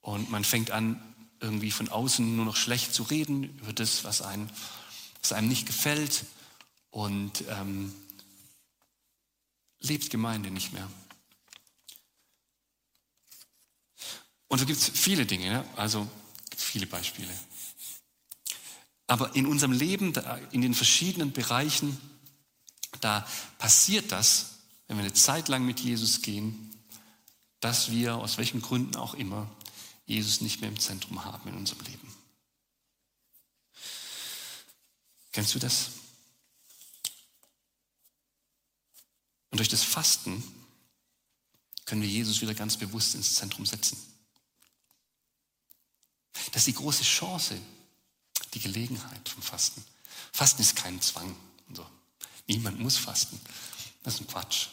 [0.00, 1.00] und man fängt an,
[1.38, 4.50] irgendwie von außen nur noch schlecht zu reden über das, was einem,
[5.20, 6.24] was einem nicht gefällt
[6.90, 7.94] und ähm,
[9.78, 10.90] lebt Gemeinde nicht mehr.
[14.48, 15.64] Und so gibt es viele Dinge, ja?
[15.76, 16.10] also
[16.56, 17.32] viele Beispiele.
[19.06, 20.14] Aber in unserem Leben,
[20.50, 21.96] in den verschiedenen Bereichen,
[23.00, 23.24] da
[23.58, 24.53] passiert das,
[24.86, 26.70] wenn wir eine Zeit lang mit Jesus gehen,
[27.60, 29.50] dass wir, aus welchen Gründen auch immer,
[30.06, 32.14] Jesus nicht mehr im Zentrum haben in unserem Leben.
[35.32, 35.90] Kennst du das?
[39.50, 40.42] Und durch das Fasten
[41.86, 43.96] können wir Jesus wieder ganz bewusst ins Zentrum setzen.
[46.52, 47.60] Das ist die große Chance,
[48.52, 49.84] die Gelegenheit vom Fasten.
[50.32, 51.34] Fasten ist kein Zwang.
[52.46, 53.40] Niemand muss fasten.
[54.04, 54.68] Das ist ein Quatsch.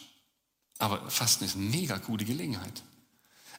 [0.78, 2.84] Aber Fasten ist eine mega gute Gelegenheit.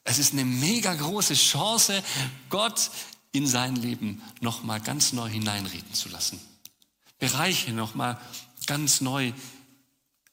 [0.05, 2.03] Es ist eine mega große Chance,
[2.49, 2.91] Gott
[3.33, 6.41] in sein Leben nochmal ganz neu hineinreden zu lassen.
[7.19, 8.21] Bereiche nochmal
[8.67, 9.33] ganz neu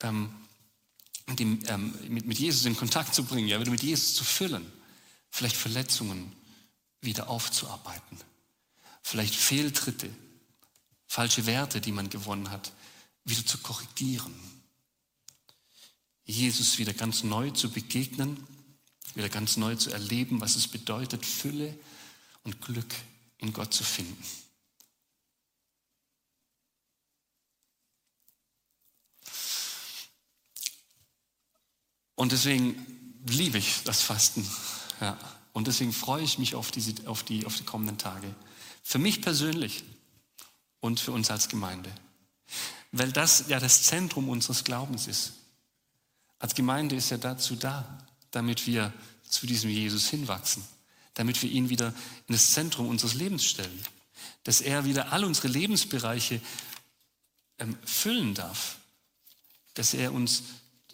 [0.01, 0.33] ähm,
[1.27, 4.23] mit, dem, ähm, mit, mit, Jesus in Kontakt zu bringen, ja, wieder mit Jesus zu
[4.23, 4.65] füllen.
[5.29, 6.33] Vielleicht Verletzungen
[7.01, 8.17] wieder aufzuarbeiten.
[9.03, 10.09] Vielleicht Fehltritte,
[11.07, 12.73] falsche Werte, die man gewonnen hat,
[13.23, 14.33] wieder zu korrigieren.
[16.29, 18.45] Jesus wieder ganz neu zu begegnen,
[19.15, 21.75] wieder ganz neu zu erleben, was es bedeutet, Fülle
[22.43, 22.93] und Glück
[23.39, 24.23] in Gott zu finden.
[32.13, 32.75] Und deswegen
[33.25, 34.47] liebe ich das Fasten.
[35.01, 35.17] Ja.
[35.53, 38.35] Und deswegen freue ich mich auf, diese, auf, die, auf die kommenden Tage.
[38.83, 39.83] Für mich persönlich
[40.79, 41.91] und für uns als Gemeinde.
[42.91, 45.38] Weil das ja das Zentrum unseres Glaubens ist.
[46.39, 48.93] Als Gemeinde ist er dazu da, damit wir
[49.27, 50.63] zu diesem Jesus hinwachsen,
[51.13, 51.93] damit wir ihn wieder
[52.27, 53.83] in das Zentrum unseres Lebens stellen,
[54.43, 56.41] dass er wieder all unsere Lebensbereiche
[57.59, 58.77] ähm, füllen darf,
[59.73, 60.43] dass er uns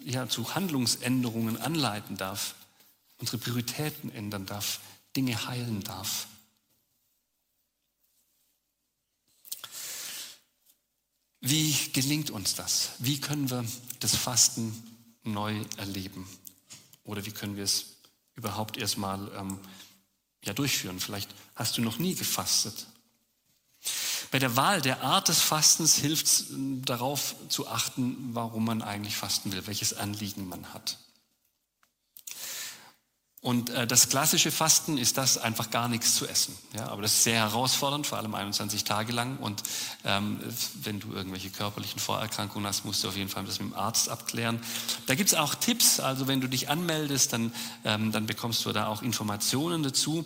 [0.04, 2.56] ja, zu Handlungsänderungen anleiten darf,
[3.18, 4.80] unsere Prioritäten ändern darf,
[5.16, 6.28] Dinge heilen darf.
[11.40, 12.92] Wie gelingt uns das?
[12.98, 13.64] Wie können wir
[14.00, 14.95] das Fasten
[15.26, 16.28] neu erleben?
[17.04, 17.98] Oder wie können wir es
[18.36, 19.60] überhaupt erstmal ähm,
[20.44, 21.00] ja, durchführen?
[21.00, 22.88] Vielleicht hast du noch nie gefastet.
[24.32, 29.16] Bei der Wahl der Art des Fastens hilft es darauf zu achten, warum man eigentlich
[29.16, 30.98] fasten will, welches Anliegen man hat.
[33.46, 36.58] Und äh, das klassische Fasten ist das, einfach gar nichts zu essen.
[36.76, 39.38] Ja, aber das ist sehr herausfordernd, vor allem 21 Tage lang.
[39.38, 39.62] Und
[40.04, 40.40] ähm,
[40.82, 44.10] wenn du irgendwelche körperlichen Vorerkrankungen hast, musst du auf jeden Fall das mit dem Arzt
[44.10, 44.60] abklären.
[45.06, 46.00] Da gibt es auch Tipps.
[46.00, 47.54] Also wenn du dich anmeldest, dann,
[47.84, 50.26] ähm, dann bekommst du da auch Informationen dazu.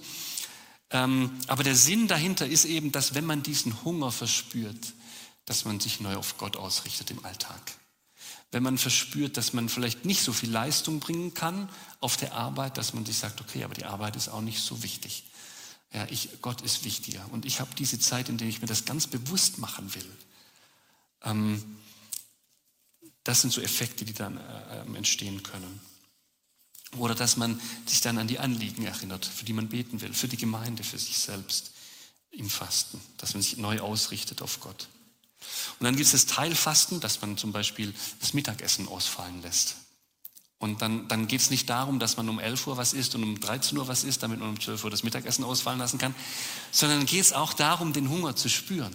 [0.89, 4.93] Ähm, aber der Sinn dahinter ist eben, dass wenn man diesen Hunger verspürt,
[5.43, 7.78] dass man sich neu auf Gott ausrichtet im Alltag
[8.51, 12.77] wenn man verspürt, dass man vielleicht nicht so viel Leistung bringen kann auf der Arbeit,
[12.77, 15.25] dass man sich sagt, okay, aber die Arbeit ist auch nicht so wichtig.
[15.93, 17.25] Ja, ich, Gott ist wichtiger.
[17.31, 20.11] Und ich habe diese Zeit, in der ich mir das ganz bewusst machen will.
[21.23, 21.77] Ähm,
[23.23, 25.79] das sind so Effekte, die dann äh, entstehen können.
[26.97, 30.27] Oder dass man sich dann an die Anliegen erinnert, für die man beten will, für
[30.27, 31.71] die Gemeinde, für sich selbst
[32.31, 34.87] im Fasten, dass man sich neu ausrichtet auf Gott.
[35.79, 39.75] Und dann gibt es das Teilfasten, dass man zum Beispiel das Mittagessen ausfallen lässt.
[40.59, 43.23] Und dann, dann geht es nicht darum, dass man um 11 Uhr was isst und
[43.23, 46.13] um 13 Uhr was isst, damit man um 12 Uhr das Mittagessen ausfallen lassen kann,
[46.71, 48.93] sondern geht es auch darum, den Hunger zu spüren.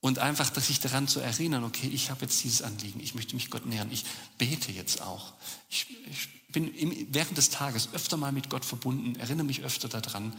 [0.00, 3.48] Und einfach sich daran zu erinnern, okay, ich habe jetzt dieses Anliegen, ich möchte mich
[3.48, 4.04] Gott nähern, ich
[4.36, 5.32] bete jetzt auch.
[5.70, 9.88] Ich, ich bin im, während des Tages öfter mal mit Gott verbunden, erinnere mich öfter
[9.88, 10.36] daran,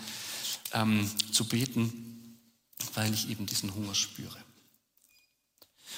[0.74, 2.38] ähm, zu beten,
[2.94, 4.38] weil ich eben diesen Hunger spüre.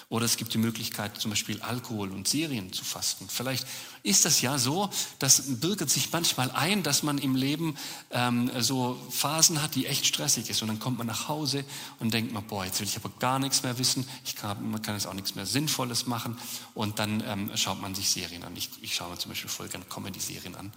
[0.09, 3.27] Oder es gibt die Möglichkeit, zum Beispiel Alkohol und Serien zu fasten.
[3.27, 3.67] Vielleicht
[4.03, 4.89] ist das ja so,
[5.19, 7.75] das birgt sich manchmal ein, dass man im Leben
[8.11, 10.61] ähm, so Phasen hat, die echt stressig ist.
[10.61, 11.65] Und dann kommt man nach Hause
[11.99, 14.07] und denkt man, boah, jetzt will ich aber gar nichts mehr wissen.
[14.23, 16.37] Ich kann, man kann jetzt auch nichts mehr Sinnvolles machen.
[16.73, 18.55] Und dann ähm, schaut man sich Serien an.
[18.55, 20.71] Ich, ich schaue mir zum Beispiel voll gerne Comedy-Serien an.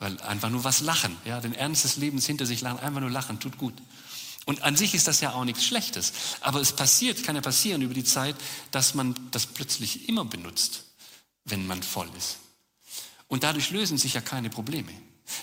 [0.00, 3.10] Weil einfach nur was lachen, ja, den Ernst des Lebens hinter sich lachen, einfach nur
[3.10, 3.74] lachen, tut gut.
[4.44, 6.12] Und an sich ist das ja auch nichts Schlechtes.
[6.40, 8.36] Aber es passiert, kann ja passieren über die Zeit,
[8.70, 10.84] dass man das plötzlich immer benutzt,
[11.44, 12.38] wenn man voll ist.
[13.28, 14.92] Und dadurch lösen sich ja keine Probleme.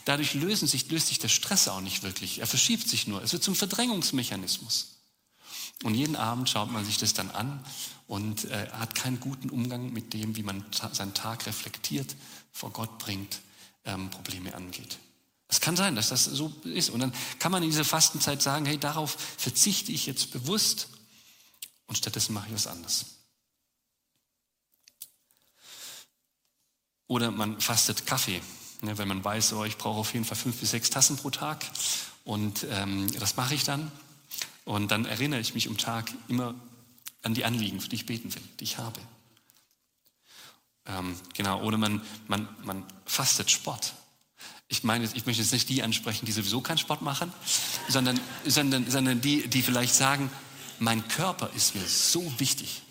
[0.06, 2.40] Dadurch lösen sich, löst sich der Stress auch nicht wirklich.
[2.40, 3.24] Er verschiebt sich nur.
[3.24, 4.98] Es wird zum Verdrängungsmechanismus.
[5.84, 7.64] Und jeden Abend schaut man sich das dann an
[8.08, 12.16] und äh, hat keinen guten Umgang mit dem, wie man ta seinen Tag reflektiert,
[12.52, 13.40] vor Gott bringt,
[13.86, 15.00] ähm, Probleme angeht.
[15.50, 16.92] Es kann sein, dass das so ist.
[16.92, 20.90] Und dann kann man in dieser Fastenzeit sagen, hey, darauf verzichte ich jetzt bewusst
[21.88, 23.06] und stattdessen mache ich was anderes.
[27.08, 28.42] Oder man fastet Kaffee,
[28.82, 31.32] ne, wenn man weiß, oh, ich brauche auf jeden Fall fünf bis sechs Tassen pro
[31.32, 31.66] Tag.
[32.24, 33.92] Und ähm, das mache ich dann.
[34.66, 36.54] Und dann erinnere ich mich am Tag immer
[37.24, 39.02] an die Anliegen, für die ich beten will, die ich habe.
[40.86, 43.96] Ähm, genau, oder man, man, man fastet Sport
[44.72, 47.34] ich meine, ich möchte jetzt nicht die ansprechen, die sowieso keinen Sport machen,
[47.88, 50.32] sondern, sondern, sondern die, die vielleicht sagen,
[50.78, 52.84] mein Körper ist mir so wichtig.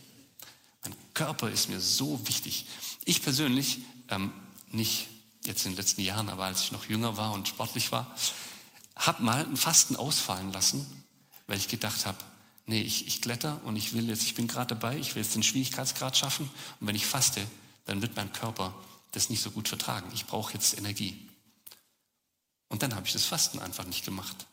[0.83, 2.67] Mein Körper ist mir so wichtig.
[3.05, 4.33] Ich persönlich, ähm,
[4.71, 5.07] nicht
[5.45, 8.13] jetzt in den letzten Jahren, aber als ich noch jünger war und sportlich war,
[8.97, 10.85] habe mal ein Fasten ausfallen lassen,
[11.47, 12.19] weil ich gedacht habe,
[12.67, 15.37] nee, ich, ich kletter und ich will jetzt, ich bin gerade dabei, ich will jetzt
[15.37, 17.47] den Schwierigkeitsgrad schaffen und wenn ich faste,
[17.87, 18.75] dann wird mein Körper
[19.13, 20.11] das nicht so gut vertragen.
[20.13, 21.28] Ich brauche jetzt Energie.
[22.69, 24.47] Und dann habe ich das Fasten einfach nicht gemacht.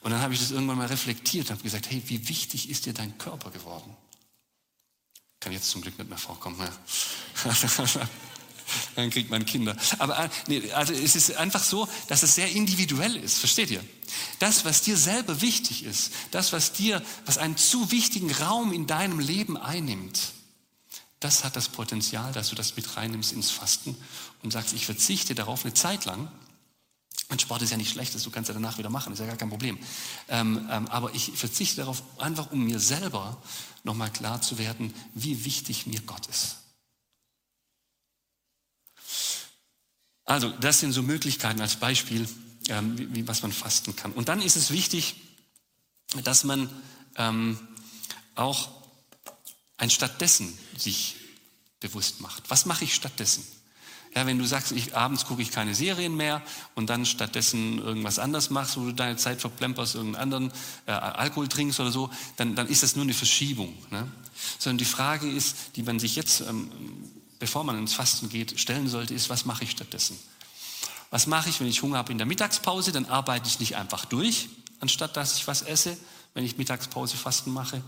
[0.00, 2.86] Und dann habe ich das irgendwann mal reflektiert und habe gesagt, hey, wie wichtig ist
[2.86, 3.96] dir dein Körper geworden?
[5.40, 6.58] Kann jetzt zum Glück nicht mehr vorkommen.
[6.58, 6.70] Ja.
[8.96, 9.76] dann kriegt man Kinder.
[9.98, 13.38] Aber äh, nee, also es ist einfach so, dass es sehr individuell ist.
[13.38, 13.84] Versteht ihr?
[14.38, 18.86] Das, was dir selber wichtig ist, das, was dir, was einen zu wichtigen Raum in
[18.86, 20.32] deinem Leben einnimmt,
[21.20, 23.96] das hat das Potenzial, dass du das mit reinnimmst ins Fasten
[24.42, 26.30] und sagst, ich verzichte darauf eine Zeit lang
[27.28, 29.36] und Sport ist ja nicht schlecht, du kannst ja danach wieder machen, ist ja gar
[29.36, 29.78] kein Problem.
[30.28, 33.42] Ähm, ähm, aber ich verzichte darauf, einfach um mir selber
[33.82, 36.58] nochmal klar zu werden, wie wichtig mir Gott ist.
[40.24, 42.28] Also, das sind so Möglichkeiten als Beispiel,
[42.68, 44.12] ähm, wie, wie, was man fasten kann.
[44.12, 45.16] Und dann ist es wichtig,
[46.24, 46.68] dass man
[47.16, 47.58] ähm,
[48.34, 48.68] auch
[49.76, 51.16] ein stattdessen sich
[51.80, 52.50] bewusst macht.
[52.50, 53.44] Was mache ich stattdessen?
[54.16, 56.40] Ja, wenn du sagst, ich, abends gucke ich keine Serien mehr
[56.74, 60.52] und dann stattdessen irgendwas anderes machst, wo du deine Zeit verplemperst, irgendeinen anderen
[60.86, 63.76] äh, Alkohol trinkst oder so, dann, dann ist das nur eine Verschiebung.
[63.90, 64.10] Ne?
[64.58, 66.72] Sondern die Frage ist, die man sich jetzt, ähm,
[67.38, 70.18] bevor man ins Fasten geht, stellen sollte, ist, was mache ich stattdessen?
[71.10, 72.92] Was mache ich, wenn ich Hunger habe in der Mittagspause?
[72.92, 74.48] Dann arbeite ich nicht einfach durch,
[74.80, 75.94] anstatt dass ich was esse,
[76.32, 77.82] wenn ich Mittagspause Fasten mache,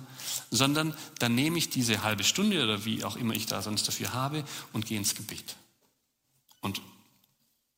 [0.50, 4.12] sondern dann nehme ich diese halbe Stunde oder wie auch immer ich da sonst dafür
[4.12, 5.56] habe und gehe ins Gebet
[6.60, 6.82] und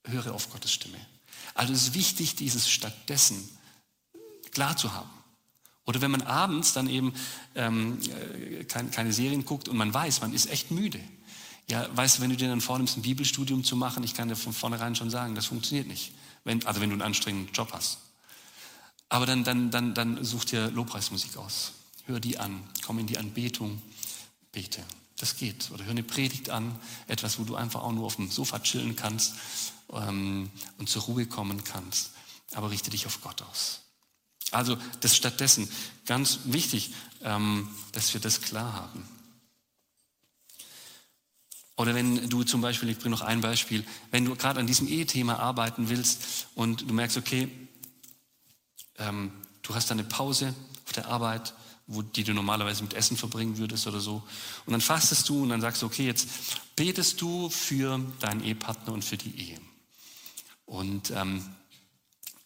[0.05, 0.99] höre auf Gottes Stimme.
[1.55, 3.49] Also es ist wichtig, dieses stattdessen
[4.53, 5.11] klar zu haben.
[5.85, 7.14] Oder wenn man abends dann eben
[7.55, 11.01] ähm, äh, keine, keine Serien guckt und man weiß, man ist echt müde.
[11.68, 14.37] Ja, weißt du, wenn du dir dann vornimmst, ein Bibelstudium zu machen, ich kann dir
[14.37, 16.12] von vornherein schon sagen, das funktioniert nicht.
[16.45, 17.99] Wenn, also wenn du einen anstrengenden Job hast.
[19.09, 21.72] Aber dann, dann, dann, dann such dir Lobpreismusik aus.
[22.07, 23.83] Hör die an, komm in die Anbetung,
[24.53, 24.83] bete.
[25.20, 25.70] Das geht.
[25.70, 26.74] Oder hör eine Predigt an,
[27.06, 29.34] etwas, wo du einfach auch nur auf dem Sofa chillen kannst
[29.92, 32.12] ähm, und zur Ruhe kommen kannst.
[32.54, 33.82] Aber richte dich auf Gott aus.
[34.50, 35.70] Also das stattdessen
[36.06, 39.06] ganz wichtig, ähm, dass wir das klar haben.
[41.76, 44.88] Oder wenn du zum Beispiel, ich bringe noch ein Beispiel, wenn du gerade an diesem
[44.88, 47.48] Ehe-Thema arbeiten willst und du merkst, okay,
[48.96, 50.54] ähm, du hast eine Pause
[50.86, 51.52] auf der Arbeit,
[51.91, 54.22] wo, die du normalerweise mit Essen verbringen würdest oder so.
[54.64, 56.28] Und dann fastest du und dann sagst du, okay, jetzt
[56.76, 59.59] betest du für deinen Ehepartner und für die Ehe.
[60.66, 61.45] Und ähm,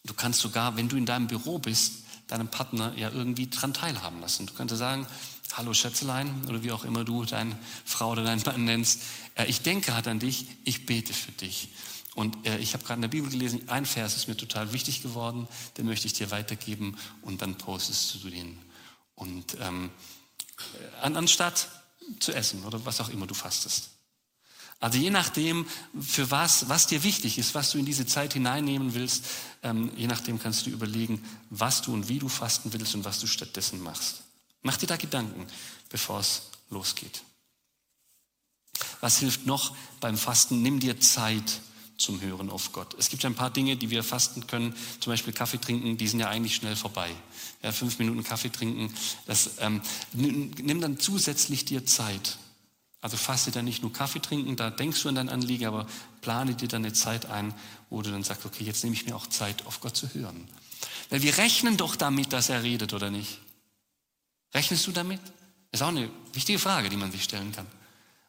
[0.03, 4.19] du kannst sogar, wenn du in deinem Büro bist, deinem Partner ja irgendwie dran teilhaben
[4.19, 4.47] lassen.
[4.47, 5.05] Du kannst sagen,
[5.53, 9.01] hallo Schätzelein oder wie auch immer du deine Frau oder deinen Mann nennst,
[9.35, 11.69] äh, ich denke halt an dich, ich bete für dich.
[12.15, 15.03] Und äh, ich habe gerade in der Bibel gelesen, ein Vers ist mir total wichtig
[15.03, 18.57] geworden, den möchte ich dir weitergeben und dann postest du den.
[19.15, 19.89] Und ähm,
[21.01, 21.69] an, anstatt
[22.19, 23.89] zu essen oder was auch immer du fastest.
[24.79, 25.65] Also je nachdem,
[25.99, 29.25] für was, was dir wichtig ist, was du in diese Zeit hineinnehmen willst,
[29.63, 33.19] ähm, je nachdem kannst du überlegen, was du und wie du fasten willst und was
[33.19, 34.23] du stattdessen machst.
[34.61, 35.47] Mach dir da Gedanken,
[35.89, 37.23] bevor es losgeht.
[38.99, 40.61] Was hilft noch beim Fasten?
[40.61, 41.61] Nimm dir Zeit
[41.97, 42.95] zum Hören auf Gott.
[42.99, 46.19] Es gibt ein paar Dinge, die wir fasten können, zum Beispiel Kaffee trinken, die sind
[46.19, 47.09] ja eigentlich schnell vorbei.
[47.65, 48.93] Ja, fünf Minuten Kaffee trinken,
[49.25, 49.81] das, ähm,
[50.13, 52.37] nimm dann zusätzlich dir Zeit.
[53.01, 55.87] Also faste dann nicht nur Kaffee trinken, da denkst du an dein Anliegen, aber
[56.21, 57.55] plane dir dann eine Zeit ein,
[57.89, 60.47] wo du dann sagst, okay, jetzt nehme ich mir auch Zeit, auf Gott zu hören.
[61.09, 63.39] Weil wir rechnen doch damit, dass er redet, oder nicht?
[64.53, 65.19] Rechnest du damit?
[65.71, 67.65] Das ist auch eine wichtige Frage, die man sich stellen kann.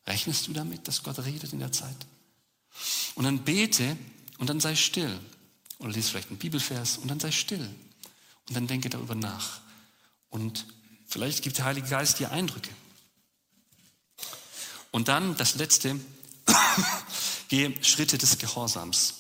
[0.07, 2.07] Rechnest du damit, dass Gott redet in der Zeit?
[3.17, 3.99] Und dann bete
[4.39, 5.21] und dann sei still.
[5.79, 7.69] Oder lies vielleicht einen Bibelvers und dann sei still.
[8.49, 9.61] Und dann denke darüber nach.
[10.29, 10.67] Und
[11.07, 12.71] vielleicht gibt der Heilige Geist dir Eindrücke.
[14.91, 15.99] Und dann das Letzte,
[17.49, 19.15] gehe Schritte des Gehorsams.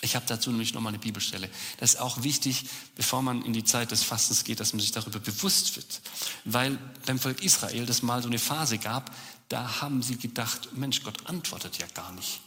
[0.00, 1.50] Ich habe dazu nämlich nochmal eine Bibelstelle.
[1.78, 4.92] Das ist auch wichtig, bevor man in die Zeit des Fastens geht, dass man sich
[4.92, 6.00] darüber bewusst wird.
[6.44, 9.14] Weil beim Volk Israel das mal so eine Phase gab,
[9.48, 12.40] da haben sie gedacht, Mensch, Gott antwortet ja gar nicht.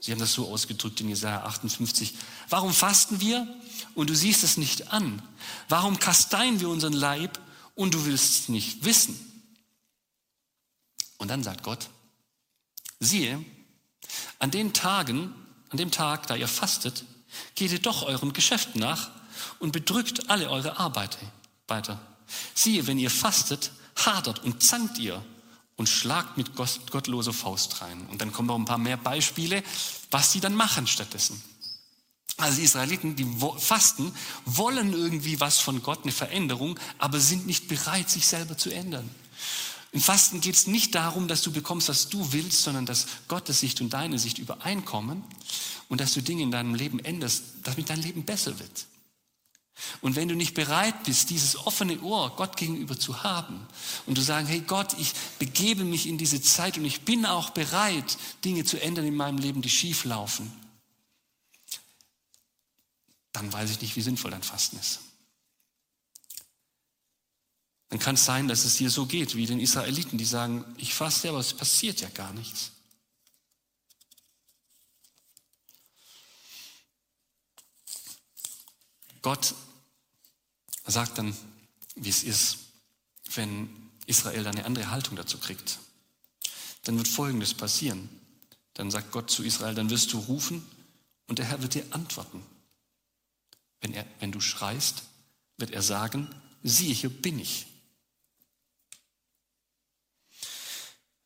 [0.00, 2.14] Sie haben das so ausgedrückt in Jesaja 58.
[2.48, 3.46] Warum fasten wir
[3.94, 5.22] und du siehst es nicht an?
[5.68, 7.38] Warum kasteien wir unseren Leib
[7.74, 9.18] und du willst es nicht wissen?
[11.18, 11.90] Und dann sagt Gott,
[12.98, 13.44] siehe,
[14.38, 15.34] an den Tagen,
[15.68, 17.04] an dem Tag, da ihr fastet,
[17.54, 19.10] geht ihr doch euren Geschäften nach
[19.58, 22.00] und bedrückt alle eure Arbeiter.
[22.54, 25.22] Siehe, wenn ihr fastet, hadert und zankt ihr
[25.80, 28.06] und schlagt mit gottloser Faust rein.
[28.10, 29.62] Und dann kommen noch ein paar mehr Beispiele,
[30.10, 31.42] was sie dann machen stattdessen.
[32.36, 33.26] Also die Israeliten, die
[33.56, 34.12] fasten,
[34.44, 39.08] wollen irgendwie was von Gott, eine Veränderung, aber sind nicht bereit, sich selber zu ändern.
[39.92, 43.60] Im Fasten geht es nicht darum, dass du bekommst, was du willst, sondern dass Gottes
[43.60, 45.24] Sicht und deine Sicht übereinkommen
[45.88, 48.84] und dass du Dinge in deinem Leben änderst, damit dein Leben besser wird.
[50.02, 53.66] Und wenn du nicht bereit bist, dieses offene Ohr Gott gegenüber zu haben
[54.06, 57.50] und du sagst, hey Gott, ich begebe mich in diese Zeit und ich bin auch
[57.50, 60.52] bereit, Dinge zu ändern in meinem Leben, die schief laufen,
[63.32, 65.00] dann weiß ich nicht, wie sinnvoll dein Fasten ist.
[67.88, 70.94] Dann kann es sein, dass es dir so geht wie den Israeliten, die sagen, ich
[70.94, 72.70] faste, aber es passiert ja gar nichts.
[79.22, 79.54] Gott
[80.86, 81.36] sagt dann,
[81.94, 82.58] wie es ist,
[83.34, 85.78] wenn Israel eine andere Haltung dazu kriegt.
[86.84, 88.08] Dann wird Folgendes passieren.
[88.74, 90.66] Dann sagt Gott zu Israel, dann wirst du rufen
[91.26, 92.42] und der Herr wird dir antworten.
[93.80, 95.04] Wenn, er, wenn du schreist,
[95.56, 96.28] wird er sagen,
[96.62, 97.66] siehe, hier bin ich.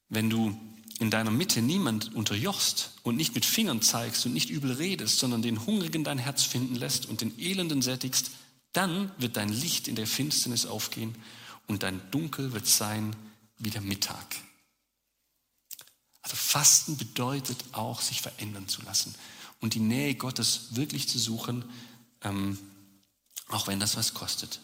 [0.09, 0.59] Wenn du
[1.01, 5.43] in deiner Mitte niemand unterjochst und nicht mit Fingern zeigst und nicht übel redest, sondern
[5.43, 8.31] den Hungrigen dein Herz finden lässt und den Elenden sättigst,
[8.73, 11.15] dann wird dein Licht in der Finsternis aufgehen
[11.67, 13.15] und dein Dunkel wird sein
[13.59, 14.37] wie der Mittag.
[16.23, 19.15] Also Fasten bedeutet auch, sich verändern zu lassen
[19.61, 21.65] und die Nähe Gottes wirklich zu suchen,
[22.23, 22.59] ähm,
[23.49, 24.61] auch wenn das was kostet.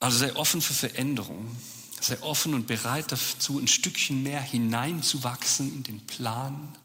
[0.00, 1.54] Also sei offen für Veränderung,
[2.00, 6.76] sei offen und bereit dazu, ein Stückchen mehr hineinzuwachsen in den Plan,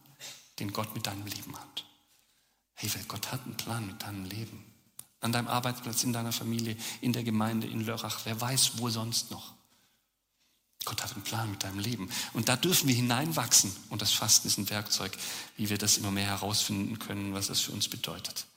[0.59, 1.85] den Gott mit deinem Leben hat.
[2.75, 4.65] Hey, Gott hat einen Plan mit deinem Leben.
[5.19, 9.29] An deinem Arbeitsplatz, in deiner Familie, in der Gemeinde, in Lörrach, wer weiß, wo sonst
[9.29, 9.53] noch.
[10.83, 12.09] Gott hat einen Plan mit deinem Leben.
[12.33, 13.71] Und da dürfen wir hineinwachsen.
[13.89, 15.15] Und das Fasten ist ein Werkzeug,
[15.57, 18.47] wie wir das immer mehr herausfinden können, was das für uns bedeutet.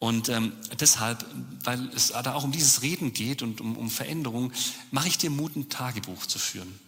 [0.00, 1.26] Und ähm, deshalb,
[1.62, 4.50] weil es da auch um dieses Reden geht und um, um Veränderung,
[4.90, 6.80] mache ich dir Mut, ein Tagebuch zu führen.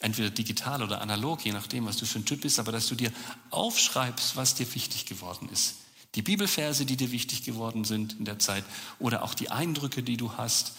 [0.00, 2.94] Entweder digital oder analog, je nachdem, was du für ein Typ bist, aber dass du
[2.94, 3.10] dir
[3.48, 5.76] aufschreibst, was dir wichtig geworden ist.
[6.16, 8.64] Die Bibelverse, die dir wichtig geworden sind in der Zeit
[8.98, 10.74] oder auch die Eindrücke, die du hast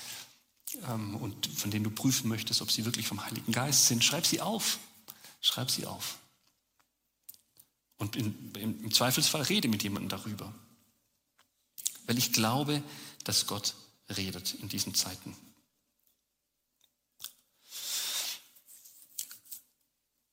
[0.87, 4.03] ähm, und von denen du prüfen möchtest, ob sie wirklich vom Heiligen Geist sind.
[4.03, 4.77] Schreib sie auf.
[5.41, 6.19] Schreib sie auf.
[7.97, 10.53] Und in, im Zweifelsfall rede mit jemandem darüber.
[12.09, 12.81] Weil ich glaube,
[13.23, 13.75] dass Gott
[14.09, 15.37] redet in diesen Zeiten.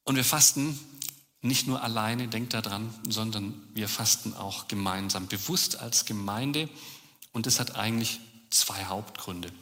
[0.05, 0.81] Und wir fasten
[1.43, 6.71] nicht nur alleine, denkt daran, sondern wir fasten auch gemeinsam, bewusst als Gemeinde.
[7.33, 9.53] Und das hat eigentlich zwei Hauptgründe.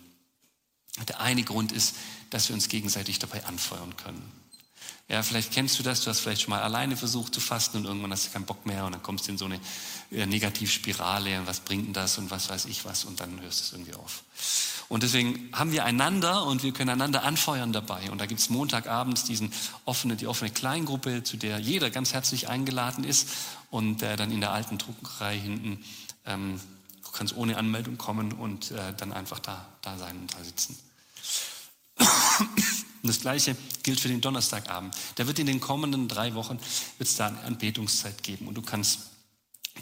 [1.09, 1.97] Der eine Grund ist,
[2.31, 4.44] dass wir uns gegenseitig dabei anfeuern können.
[5.09, 7.85] Ja, vielleicht kennst du das, du hast vielleicht schon mal alleine versucht zu fasten und
[7.85, 9.61] irgendwann hast du keinen Bock mehr und dann kommst du in so eine
[10.11, 13.61] äh, Negativspirale und was bringt denn das und was weiß ich was und dann hörst
[13.61, 14.25] du es irgendwie auf.
[14.89, 18.11] Und deswegen haben wir einander und wir können einander anfeuern dabei.
[18.11, 19.53] Und da gibt es Montagabends diesen
[19.85, 23.29] offene, die offene Kleingruppe, zu der jeder ganz herzlich eingeladen ist
[23.71, 25.85] und äh, dann in der alten Druckerei hinten,
[26.27, 26.61] ähm,
[27.05, 30.79] du kannst ohne Anmeldung kommen und äh, dann einfach da, da sein und da sitzen.
[33.05, 34.97] Und das Gleiche gilt für den Donnerstagabend.
[35.17, 36.59] Da wird in den kommenden drei Wochen
[36.97, 39.01] wird es da eine Anbetungszeit geben und du kannst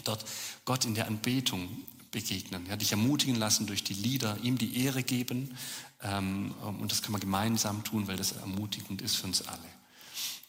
[0.03, 0.25] dort
[0.65, 1.69] Gott in der Anbetung
[2.11, 5.57] begegnen, ja, dich ermutigen lassen durch die Lieder, ihm die Ehre geben
[6.01, 9.57] ähm, und das kann man gemeinsam tun, weil das ermutigend ist für uns alle.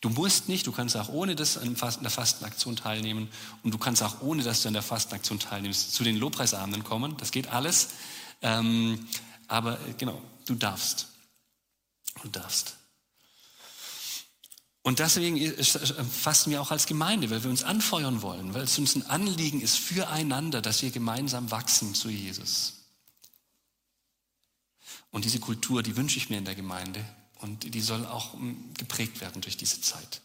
[0.00, 3.28] Du musst nicht, du kannst auch ohne das an der Fastenaktion teilnehmen
[3.62, 7.16] und du kannst auch ohne, dass du an der Fastenaktion teilnimmst, zu den Lobpreisabenden kommen.
[7.18, 7.90] Das geht alles.
[8.42, 9.06] Ähm,
[9.46, 11.13] aber äh, genau, du darfst.
[12.22, 12.76] Du darfst.
[14.82, 18.94] Und deswegen fasten wir auch als Gemeinde, weil wir uns anfeuern wollen, weil es uns
[18.94, 22.74] ein Anliegen ist füreinander, dass wir gemeinsam wachsen zu Jesus.
[25.10, 27.02] Und diese Kultur, die wünsche ich mir in der Gemeinde
[27.40, 30.20] und die soll auch hm, geprägt werden durch diese Zeit.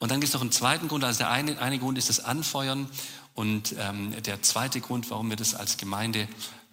[0.00, 1.04] Und dann gibt es noch einen zweiten Grund.
[1.04, 2.90] Also der eine, eine Grund ist das Anfeuern
[3.34, 6.28] und ähm, der zweite Grund, warum wir das als Gemeinde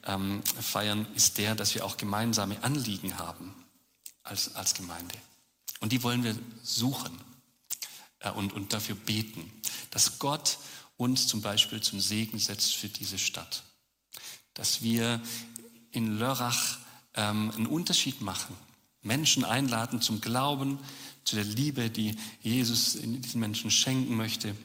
[0.09, 3.53] ähm, feiern, ist der, dass wir auch gemeinsame Anliegen haben
[4.23, 5.15] als, als Gemeinde.
[5.79, 7.17] Und die wollen wir suchen
[8.19, 9.51] äh, und, und dafür beten,
[9.91, 10.57] dass Gott
[10.97, 13.63] uns zum Beispiel zum Segen setzt für diese Stadt.
[14.55, 15.21] Dass wir
[15.91, 16.79] in Lörrach
[17.13, 18.55] ähm, einen Unterschied machen,
[19.01, 20.79] Menschen einladen zum Glauben,
[21.23, 24.55] zu der Liebe, die Jesus in diesen Menschen schenken möchte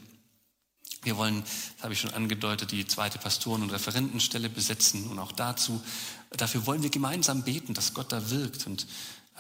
[1.05, 1.42] wir wollen,
[1.76, 5.82] das habe ich schon angedeutet, die zweite Pastoren- und Referentenstelle besetzen und auch dazu,
[6.30, 8.86] dafür wollen wir gemeinsam beten, dass Gott da wirkt und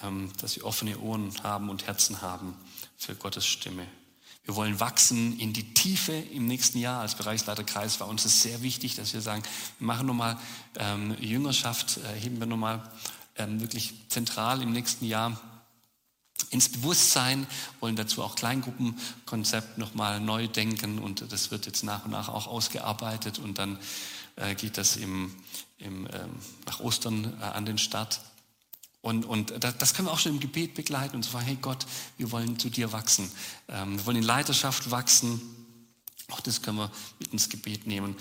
[0.02, 2.54] ähm, dass wir offene Ohren haben und Herzen haben
[2.96, 3.86] für Gottes Stimme.
[4.44, 7.00] Wir wollen wachsen in die Tiefe im nächsten Jahr.
[7.00, 9.42] Als Bereichsleiterkreis war uns es sehr wichtig, dass wir sagen,
[9.78, 10.36] wir machen nochmal
[10.76, 12.82] ähm, Jüngerschaft, äh, heben wir nochmal
[13.36, 15.40] ähm, wirklich zentral im nächsten Jahr
[16.50, 17.46] ins Bewusstsein,
[17.80, 22.46] wollen dazu auch Kleingruppenkonzept nochmal neu denken und das wird jetzt nach und nach auch
[22.46, 23.78] ausgearbeitet und dann
[24.36, 25.34] äh, geht das im,
[25.78, 26.30] im, ähm,
[26.66, 28.20] nach Ostern äh, an den Start.
[29.00, 31.86] Und, und das, das können wir auch schon im Gebet begleiten und sagen, hey Gott,
[32.16, 33.30] wir wollen zu dir wachsen.
[33.68, 35.40] Ähm, wir wollen in Leiterschaft wachsen.
[36.30, 38.16] Auch das können wir mit ins Gebet nehmen.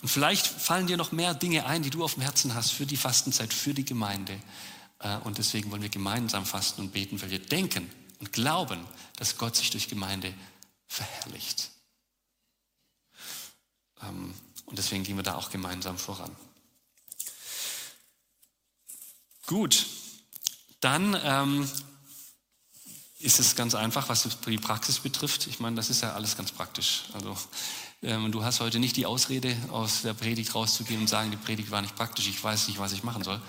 [0.00, 2.86] Und vielleicht fallen dir noch mehr Dinge ein, die du auf dem Herzen hast für
[2.86, 4.38] die Fastenzeit, für die Gemeinde.
[5.00, 7.90] Äh, und deswegen wollen wir gemeinsam fasten und beten, weil wir denken
[8.20, 8.86] und glauben,
[9.16, 10.34] dass Gott sich durch Gemeinde
[10.86, 11.70] verherrlicht.
[14.02, 14.34] Ähm,
[14.66, 16.34] und deswegen gehen wir da auch gemeinsam voran.
[19.46, 19.86] Gut,
[20.80, 21.70] Dann ähm,
[23.18, 25.46] ist es ganz einfach, was die Praxis betrifft.
[25.48, 27.04] Ich meine, das ist ja alles ganz praktisch.
[27.14, 27.36] Also
[28.00, 31.72] ähm, du hast heute nicht die Ausrede, aus der Predigt rauszugehen und sagen, die Predigt
[31.72, 33.40] war nicht praktisch, ich weiß nicht, was ich machen soll.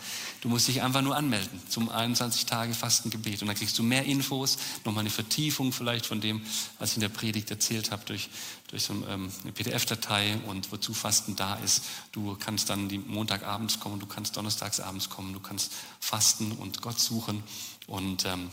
[0.41, 4.06] Du musst dich einfach nur anmelden zum 21 Tage Fastengebet und dann kriegst du mehr
[4.06, 6.41] Infos, nochmal eine Vertiefung vielleicht von dem,
[6.80, 8.30] was ich in der Predigt erzählt habe, durch,
[8.70, 11.84] durch so ähm, eine PDF-Datei und wozu Fasten da ist.
[12.12, 17.43] Du kannst dann Montagabends kommen, du kannst donnerstagsabends kommen, du kannst fasten und Gott suchen
[17.86, 18.50] und ähm,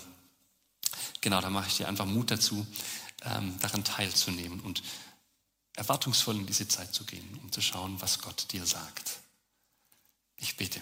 [1.22, 2.66] genau, da mache ich dir einfach Mut dazu,
[3.24, 4.82] ähm, daran teilzunehmen und
[5.76, 9.20] erwartungsvoll in diese Zeit zu gehen, um zu schauen, was Gott dir sagt.
[10.38, 10.80] Ich bete.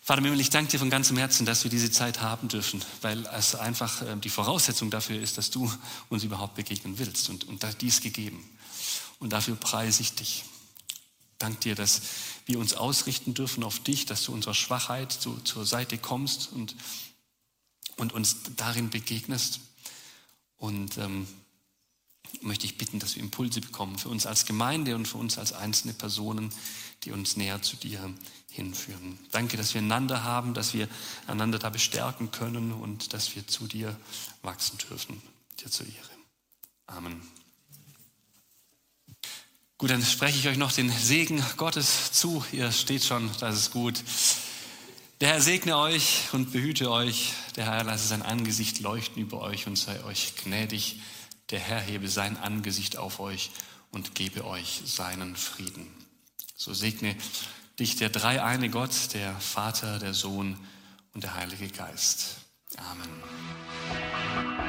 [0.00, 3.24] Vater Himmel, ich danke dir von ganzem Herzen, dass wir diese Zeit haben dürfen, weil
[3.26, 5.72] es einfach ähm, die Voraussetzung dafür ist, dass du
[6.10, 8.44] uns überhaupt begegnen willst und, und dies gegeben.
[9.18, 10.44] Und dafür preise ich dich.
[11.38, 12.02] Dank dir, dass
[12.46, 16.76] wir uns ausrichten dürfen auf dich, dass du unserer Schwachheit zu, zur Seite kommst und,
[17.96, 19.60] und uns darin begegnest.
[20.58, 21.26] Und ähm,
[22.42, 25.52] möchte ich bitten, dass wir Impulse bekommen für uns als Gemeinde und für uns als
[25.52, 26.52] einzelne Personen,
[27.04, 28.12] die uns näher zu dir
[28.50, 29.18] hinführen.
[29.30, 30.88] Danke, dass wir einander haben, dass wir
[31.26, 33.98] einander da bestärken können und dass wir zu dir
[34.42, 35.20] wachsen dürfen.
[35.60, 36.10] Dir zur Ehre.
[36.86, 37.20] Amen.
[39.76, 42.44] Gut, dann spreche ich euch noch den Segen Gottes zu.
[42.52, 44.02] Ihr steht schon, das ist gut.
[45.20, 47.32] Der Herr segne euch und behüte euch.
[47.56, 51.00] Der Herr lasse sein Angesicht leuchten über euch und sei euch gnädig.
[51.50, 53.50] Der Herr hebe sein Angesicht auf euch
[53.90, 55.88] und gebe euch seinen Frieden.
[56.56, 57.16] So segne
[57.78, 60.58] dich der dreieine Gott, der Vater, der Sohn
[61.12, 62.36] und der Heilige Geist.
[62.76, 64.63] Amen.